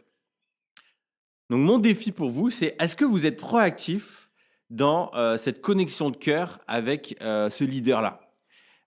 Donc 1.49 1.61
mon 1.61 1.79
défi 1.79 2.11
pour 2.11 2.29
vous, 2.29 2.51
c'est 2.51 2.75
est-ce 2.79 2.95
que 2.95 3.05
vous 3.05 3.25
êtes 3.25 3.37
proactif 3.37 4.29
dans 4.69 5.11
euh, 5.15 5.35
cette 5.35 5.61
connexion 5.61 6.11
de 6.11 6.17
cœur 6.17 6.59
avec 6.67 7.17
euh, 7.21 7.49
ce 7.49 7.63
leader-là? 7.63 8.19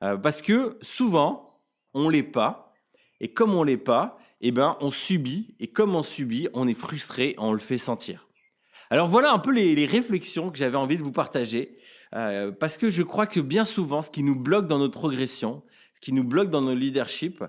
Euh, 0.04 0.16
Parce 0.16 0.42
que 0.42 0.78
souvent, 0.80 1.60
on 1.92 2.08
l'est 2.08 2.22
pas, 2.22 2.72
et 3.20 3.32
comme 3.32 3.54
on 3.54 3.64
l'est 3.64 3.76
pas, 3.76 4.18
eh 4.40 4.52
ben, 4.52 4.76
on 4.80 4.90
subit, 4.90 5.56
et 5.58 5.68
comme 5.68 5.96
on 5.96 6.02
subit, 6.02 6.48
on 6.52 6.68
est 6.68 6.74
frustré, 6.74 7.34
on 7.38 7.52
le 7.52 7.58
fait 7.58 7.78
sentir. 7.78 8.28
Alors 8.90 9.08
voilà 9.08 9.32
un 9.32 9.38
peu 9.38 9.50
les, 9.50 9.74
les 9.74 9.86
réflexions 9.86 10.50
que 10.50 10.58
j'avais 10.58 10.76
envie 10.76 10.96
de 10.96 11.02
vous 11.02 11.12
partager, 11.12 11.78
parce 12.60 12.76
que 12.76 12.90
je 12.90 13.02
crois 13.02 13.26
que 13.26 13.40
bien 13.40 13.64
souvent, 13.64 14.02
ce 14.02 14.10
qui 14.10 14.22
nous 14.22 14.36
bloque 14.36 14.66
dans 14.66 14.78
notre 14.78 14.92
progression, 14.92 15.62
ce 15.94 16.00
qui 16.00 16.12
nous 16.12 16.24
bloque 16.24 16.50
dans 16.50 16.60
nos 16.60 16.74
leadership, 16.74 17.42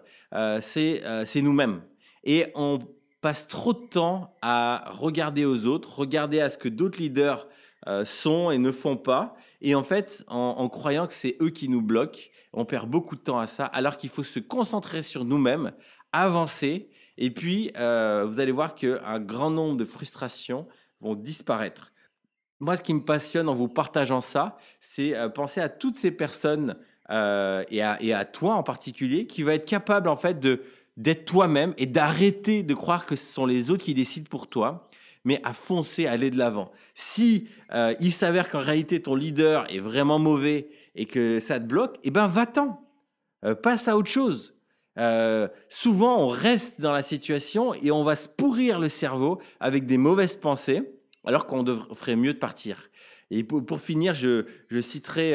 c'est 0.61 1.41
nous-mêmes. 1.41 1.81
Et 2.23 2.45
on 2.55 2.79
passe 3.23 3.47
trop 3.47 3.71
de 3.71 3.79
temps 3.79 4.35
à 4.41 4.83
regarder 4.91 5.45
aux 5.45 5.65
autres, 5.65 5.97
regarder 5.97 6.41
à 6.41 6.49
ce 6.49 6.57
que 6.57 6.67
d'autres 6.67 6.99
leaders 6.99 7.47
euh, 7.87 8.03
sont 8.03 8.51
et 8.51 8.57
ne 8.57 8.69
font 8.69 8.97
pas. 8.97 9.33
Et 9.61 9.75
en 9.75 9.83
fait, 9.83 10.25
en, 10.27 10.67
croyant 10.67 11.07
que 11.07 11.13
c'est 11.13 11.37
eux 11.41 11.49
qui 11.49 11.69
nous 11.69 11.81
bloquent, 11.81 12.19
on 12.51 12.65
perd 12.65 12.89
beaucoup 12.89 13.15
de 13.15 13.21
temps 13.21 13.39
à 13.39 13.47
ça, 13.47 13.65
alors 13.65 13.95
qu'il 13.95 14.09
faut 14.09 14.23
se 14.23 14.39
concentrer 14.39 15.03
sur 15.03 15.23
nous-mêmes, 15.23 15.71
avancer. 16.11 16.89
Et 17.17 17.31
puis, 17.31 17.71
euh, 17.77 18.25
vous 18.27 18.41
allez 18.41 18.51
voir 18.51 18.75
qu'un 18.75 19.21
grand 19.21 19.49
nombre 19.49 19.77
de 19.77 19.85
frustrations 19.85 20.67
vont 20.99 21.15
disparaître. 21.15 21.93
Moi, 22.59 22.75
ce 22.75 22.83
qui 22.83 22.93
me 22.93 23.05
passionne 23.05 23.47
en 23.47 23.53
vous 23.53 23.69
partageant 23.69 24.19
ça, 24.19 24.57
c'est 24.81 25.15
euh, 25.15 25.29
penser 25.29 25.61
à 25.61 25.69
toutes 25.69 25.95
ces 25.95 26.11
personnes 26.11 26.75
et 27.09 27.13
à, 27.81 27.97
et, 28.01 28.13
à, 28.13 28.25
toi 28.25 28.55
en 28.55 28.63
particulier, 28.63 29.27
qui 29.27 29.43
va 29.43 29.53
être 29.53 29.67
capable 29.67 30.09
en 30.09 30.15
fait 30.15 30.39
de 30.39 30.63
d'être 30.97 31.25
toi-même 31.25 31.73
et 31.77 31.85
d'arrêter 31.85 32.63
de 32.63 32.73
croire 32.73 33.05
que 33.05 33.15
ce 33.15 33.25
sont 33.25 33.45
les 33.45 33.71
autres 33.71 33.83
qui 33.83 33.93
décident 33.93 34.27
pour 34.29 34.47
toi, 34.47 34.89
mais 35.25 35.39
à 35.43 35.53
foncer, 35.53 36.05
à 36.05 36.11
aller 36.11 36.29
de 36.29 36.37
l'avant. 36.37 36.71
Si 36.93 37.47
euh, 37.73 37.95
il 37.99 38.11
s'avère 38.11 38.49
qu'en 38.49 38.59
réalité 38.59 39.01
ton 39.01 39.15
leader 39.15 39.71
est 39.71 39.79
vraiment 39.79 40.19
mauvais 40.19 40.69
et 40.95 41.05
que 41.05 41.39
ça 41.39 41.59
te 41.59 41.65
bloque, 41.65 41.97
eh 42.03 42.11
ben 42.11 42.27
va-t'en, 42.27 42.85
euh, 43.45 43.55
passe 43.55 43.87
à 43.87 43.97
autre 43.97 44.09
chose. 44.09 44.55
Euh, 44.99 45.47
souvent, 45.69 46.19
on 46.19 46.27
reste 46.27 46.79
dans 46.79 46.91
la 46.91 47.01
situation 47.01 47.73
et 47.73 47.89
on 47.89 48.03
va 48.03 48.15
se 48.15 48.27
pourrir 48.27 48.79
le 48.79 48.89
cerveau 48.89 49.41
avec 49.59 49.87
des 49.87 49.97
mauvaises 49.97 50.35
pensées, 50.35 50.83
alors 51.25 51.47
qu'on 51.47 51.65
ferait 51.95 52.15
mieux 52.15 52.33
de 52.33 52.39
partir. 52.39 52.89
Et 53.31 53.43
pour, 53.43 53.81
finir, 53.81 54.13
je, 54.13 54.45
citerai 54.81 55.33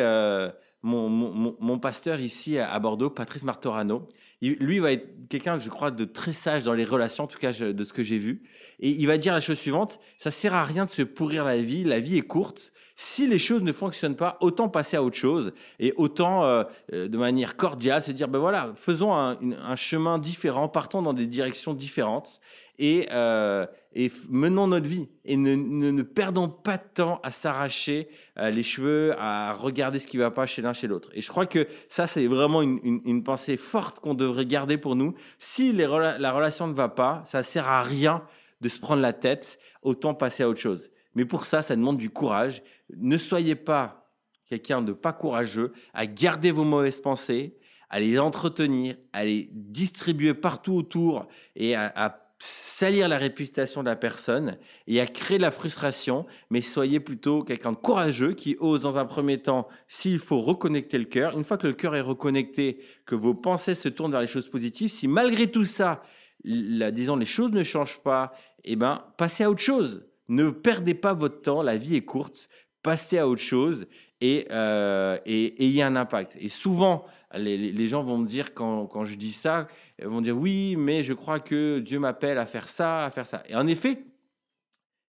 mon, 0.83 1.09
mon, 1.09 1.79
pasteur 1.81 2.21
ici 2.21 2.57
à 2.57 2.79
Bordeaux, 2.79 3.11
Patrice 3.11 3.43
Martorano, 3.43 4.07
lui 4.41 4.79
va 4.79 4.93
être 4.93 5.29
quelqu'un, 5.29 5.59
je 5.59 5.69
crois, 5.69 5.91
de 5.91 6.05
très 6.05 6.33
sage 6.33 6.65
dans 6.65 6.73
les 6.73 6.85
relations, 6.85 7.25
en 7.25 7.27
tout 7.27 7.39
cas 7.39 7.53
de 7.53 7.85
ce 7.85 7.93
que 7.93 8.03
j'ai 8.03 8.19
vu. 8.19 8.43
Et 8.81 8.91
il 8.91 9.07
va 9.07 9.19
dire 9.19 9.35
la 9.35 9.41
chose 9.41 9.59
suivante 9.59 9.99
ça 10.19 10.31
sert 10.31 10.55
à 10.55 10.65
rien 10.65 10.85
de 10.85 10.91
se 10.91 11.03
pourrir 11.03 11.45
la 11.45 11.59
vie. 11.59 11.85
La 11.85 12.01
vie 12.01 12.19
est 12.19 12.23
courte. 12.23 12.73
Si 12.97 13.27
les 13.29 13.39
choses 13.39 13.63
ne 13.63 13.73
fonctionnent 13.73 14.17
pas, 14.17 14.37
autant 14.41 14.69
passer 14.69 14.97
à 14.97 15.03
autre 15.05 15.17
chose 15.17 15.53
et 15.79 15.95
autant, 15.97 16.45
euh, 16.45 16.65
euh, 16.93 17.07
de 17.07 17.17
manière 17.17 17.57
cordiale, 17.57 18.03
se 18.03 18.11
dire 18.11 18.27
ben 18.27 18.41
voilà, 18.41 18.73
faisons 18.75 19.15
un, 19.15 19.77
chemin 19.77 20.19
différent, 20.19 20.69
partons 20.69 21.03
dans 21.03 21.13
des 21.13 21.27
directions 21.27 21.75
différentes 21.75 22.41
et, 22.81 23.09
euh, 23.13 23.67
et 23.99 24.13
menons 24.29 24.69
notre 24.69 24.87
vie 24.87 25.09
et 25.25 25.37
ne, 25.37 25.57
ne, 25.57 26.03
perdons 26.03 26.49
pas 26.49 26.77
de 26.77 26.85
temps 26.95 27.19
à 27.25 27.33
s'arracher 27.33 28.09
euh, 28.39 28.49
les 28.49 28.63
cheveux, 28.63 29.13
à 29.19 29.53
regarder 29.55 29.99
ce 29.99 30.07
qui 30.07 30.19
ne 30.19 30.23
va 30.23 30.31
pas 30.31 30.47
chez 30.47 30.63
l'un 30.63 30.73
chez 30.73 30.87
l'autre. 30.87 31.11
Et 31.15 31.21
je 31.21 31.27
crois 31.27 31.47
que 31.47 31.67
ça, 31.89 32.07
c'est 32.07 32.29
vraiment 32.29 32.63
une, 32.63 32.79
une, 32.85 33.25
pensée 33.25 33.57
forte 33.57 33.99
qu'on 33.99 34.15
devrait 34.15 34.47
garder 34.47 34.79
pour 34.79 34.95
nous. 34.95 35.15
Si 35.41 35.73
les, 35.73 35.89
la 35.89 36.31
relation 36.31 36.69
ne 36.69 36.75
va 36.75 36.89
pas, 36.89 37.25
ça 37.27 37.43
sert 37.43 37.67
à 37.67 37.83
rien 37.83 38.23
de 38.61 38.69
se 38.69 38.79
prendre 38.79 39.03
la 39.03 39.13
tête, 39.13 39.59
autant 39.83 40.15
passer 40.15 40.45
à 40.45 40.49
autre 40.49 40.61
chose. 40.61 40.93
Mais 41.17 41.25
pour 41.25 41.45
ça, 41.45 41.63
ça 41.63 41.75
demande 41.75 41.97
du 41.97 42.11
courage. 42.11 42.63
Ne 42.97 43.19
soyez 43.19 43.57
pas 43.57 44.13
quelqu'un 44.49 44.81
de 44.81 44.93
pas 44.93 45.13
courageux 45.13 45.73
à 45.93 46.07
garder 46.07 46.53
vos 46.53 46.63
mauvaises 46.63 47.01
pensées, 47.01 47.59
à 47.91 47.99
les 47.99 48.17
entretenir, 48.21 48.95
à 49.13 49.25
les 49.25 49.51
distribuer 49.53 50.35
partout 50.35 50.75
autour 50.75 51.27
et 51.57 51.75
à 51.75 52.28
salir 52.39 53.09
la 53.09 53.19
réputation 53.19 53.83
de 53.83 53.89
la 53.89 53.97
personne 53.97 54.57
et 54.87 55.01
à 55.01 55.07
créer 55.07 55.39
la 55.39 55.51
frustration, 55.51 56.27
mais 56.51 56.61
soyez 56.61 57.01
plutôt 57.01 57.43
quelqu'un 57.43 57.73
de 57.73 57.77
courageux 57.77 58.35
qui 58.35 58.57
ose 58.61 58.81
dans 58.81 58.99
un 58.99 59.05
premier 59.05 59.39
temps, 59.39 59.67
s'il 59.89 60.21
faut 60.21 60.39
reconnecter 60.39 60.99
le 60.99 61.05
cœur. 61.05 61.37
Une 61.37 61.45
fois 61.45 61.59
que 61.59 61.67
le 61.67 61.73
cœur 61.73 61.97
est 61.97 62.01
reconnecté, 62.01 62.79
que 63.05 63.17
vos 63.17 63.35
pensées 63.35 63.75
se 63.75 63.89
tournent 63.89 64.13
vers 64.13 64.21
les 64.21 64.29
choses 64.29 64.49
positives, 64.49 64.91
si 64.91 65.09
malgré 65.09 65.51
tout 65.51 65.65
ça, 65.65 66.03
la, 66.45 66.93
disons, 66.93 67.17
les 67.17 67.27
choses 67.27 67.51
ne 67.51 67.65
changent 67.65 68.01
pas, 68.03 68.33
eh 68.65 68.77
ben, 68.77 69.05
passez 69.17 69.43
à 69.43 69.51
autre 69.51 69.61
chose. 69.61 70.07
Ne 70.29 70.51
perdez 70.51 70.95
pas 70.95 71.15
votre 71.15 71.41
temps, 71.43 71.63
la 71.63 71.77
vie 71.77 71.97
est 71.97 72.05
courte, 72.05 72.49
passez 72.83 73.19
à 73.19 73.27
autre 73.27 73.43
chose 73.43 73.87
et, 74.21 74.47
euh, 74.51 75.19
et, 75.27 75.65
ayez 75.65 75.83
un 75.83 75.97
impact. 75.97 76.37
Et 76.41 76.49
souvent, 76.49 77.07
les, 77.35 77.89
gens 77.89 78.03
vont 78.03 78.19
me 78.19 78.27
dire 78.27 78.55
quand, 78.55 78.87
quand, 78.87 79.05
je 79.05 79.15
dis 79.15 79.33
ça, 79.33 79.69
ils 79.99 80.07
vont 80.07 80.21
dire 80.21 80.37
oui, 80.37 80.77
mais 80.77 81.03
je 81.03 81.13
crois 81.13 81.41
que 81.41 81.79
Dieu 81.79 81.99
m'appelle 81.99 82.39
à 82.39 82.47
faire 82.47 82.69
ça, 82.69 83.05
à 83.05 83.11
faire 83.11 83.27
ça. 83.27 83.43
Et 83.49 83.55
en 83.55 83.67
effet, 83.67 84.05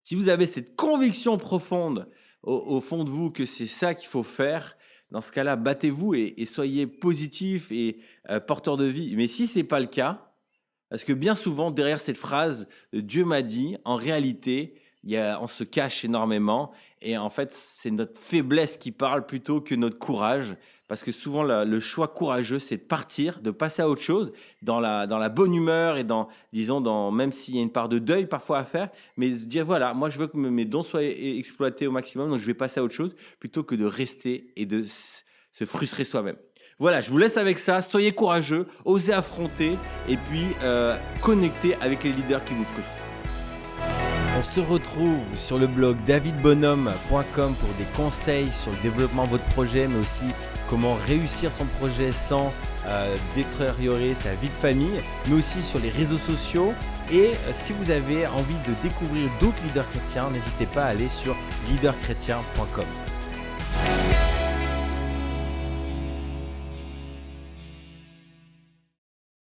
si 0.03 0.15
vous 0.15 0.29
avez 0.29 0.45
cette 0.45 0.75
conviction 0.75 1.38
profonde 1.38 2.10
au, 2.41 2.79
fond 2.82 3.03
de 3.03 3.10
vous 3.10 3.32
que 3.32 3.45
c'est 3.45 3.67
ça 3.67 3.93
qu'il 3.93 4.08
faut 4.08 4.23
faire, 4.23 4.77
dans 5.12 5.21
ce 5.21 5.32
cas-là, 5.32 5.55
battez-vous 5.55 6.13
et, 6.13 6.45
soyez 6.45 6.88
positif 6.88 7.71
et 7.71 7.99
euh, 8.29 8.39
porteur 8.39 8.77
de 8.77 8.86
vie. 8.86 9.15
Mais 9.15 9.27
si 9.27 9.47
ce 9.47 9.60
n'est 9.60 9.63
pas 9.63 9.79
le 9.79 9.88
cas, 9.88 10.34
parce 10.89 11.03
que 11.03 11.13
bien 11.13 11.36
souvent, 11.36 11.71
derrière 11.71 12.01
cette 12.01 12.17
phrase, 12.17 12.67
Dieu 12.93 13.25
m'a 13.25 13.41
dit, 13.41 13.77
en 13.86 13.95
réalité, 13.95 14.75
il 15.03 15.12
y 15.12 15.17
a, 15.17 15.39
on 15.41 15.47
se 15.47 15.63
cache 15.63 16.03
énormément. 16.05 16.71
Et 17.01 17.17
en 17.17 17.29
fait, 17.29 17.51
c'est 17.53 17.91
notre 17.91 18.19
faiblesse 18.19 18.77
qui 18.77 18.91
parle 18.91 19.25
plutôt 19.25 19.62
que 19.62 19.75
notre 19.75 19.97
courage. 19.97 20.55
Parce 20.88 21.03
que 21.03 21.12
souvent, 21.12 21.43
le 21.43 21.79
choix 21.79 22.07
courageux, 22.07 22.57
c'est 22.57 22.77
de 22.77 22.81
partir, 22.81 23.41
de 23.41 23.51
passer 23.51 23.83
à 23.83 23.89
autre 23.89 24.01
chose, 24.01 24.31
dans 24.63 24.79
la, 24.79 25.05
dans 25.05 25.19
la 25.19 25.29
bonne 25.29 25.53
humeur 25.53 25.97
et 25.97 26.03
dans, 26.03 26.27
disons, 26.51 26.81
dans, 26.81 27.12
même 27.12 27.31
s'il 27.31 27.55
y 27.55 27.59
a 27.59 27.62
une 27.62 27.71
part 27.71 27.89
de 27.89 27.99
deuil 27.99 28.25
parfois 28.25 28.57
à 28.57 28.63
faire, 28.63 28.89
mais 29.15 29.38
se 29.38 29.45
dire, 29.45 29.65
voilà, 29.65 29.93
moi, 29.93 30.09
je 30.09 30.17
veux 30.17 30.25
que 30.25 30.35
mes 30.35 30.65
dons 30.65 30.81
soient 30.81 31.03
exploités 31.03 31.85
au 31.85 31.91
maximum, 31.91 32.31
donc 32.31 32.39
je 32.39 32.45
vais 32.47 32.55
passer 32.55 32.79
à 32.79 32.83
autre 32.83 32.95
chose, 32.95 33.15
plutôt 33.39 33.63
que 33.63 33.75
de 33.75 33.85
rester 33.85 34.51
et 34.55 34.65
de 34.65 34.83
se 34.83 35.65
frustrer 35.65 36.05
soi-même. 36.05 36.38
Voilà, 36.79 37.01
je 37.01 37.12
vous 37.12 37.17
laisse 37.17 37.35
avec 37.35 37.59
ça. 37.59 37.81
Soyez 37.81 38.13
courageux, 38.13 38.65
osez 38.85 39.12
affronter 39.12 39.73
et 40.07 40.15
puis 40.15 40.45
euh, 40.63 40.97
connectez 41.21 41.75
avec 41.81 42.03
les 42.05 42.13
leaders 42.13 42.43
qui 42.45 42.53
vous 42.53 42.63
frustrent. 42.63 42.98
Retrouve 44.59 45.19
sur 45.35 45.57
le 45.57 45.67
blog 45.67 45.97
davidbonhomme.com 46.05 47.55
pour 47.55 47.69
des 47.77 47.85
conseils 47.95 48.51
sur 48.51 48.71
le 48.71 48.77
développement 48.83 49.23
de 49.25 49.29
votre 49.29 49.45
projet, 49.45 49.87
mais 49.87 49.99
aussi 49.99 50.23
comment 50.69 50.95
réussir 51.07 51.51
son 51.51 51.65
projet 51.65 52.11
sans 52.11 52.51
euh, 52.85 53.15
détériorer 53.35 54.13
sa 54.13 54.33
vie 54.35 54.47
de 54.47 54.53
famille, 54.53 55.01
mais 55.27 55.35
aussi 55.35 55.63
sur 55.63 55.79
les 55.79 55.89
réseaux 55.89 56.17
sociaux. 56.17 56.73
Et 57.11 57.31
euh, 57.31 57.51
si 57.53 57.73
vous 57.73 57.89
avez 57.89 58.27
envie 58.27 58.53
de 58.67 58.73
découvrir 58.83 59.29
d'autres 59.39 59.61
leaders 59.65 59.89
chrétiens, 59.91 60.29
n'hésitez 60.29 60.65
pas 60.65 60.83
à 60.83 60.89
aller 60.89 61.09
sur 61.09 61.35
leaderchrétien.com. 61.69 63.08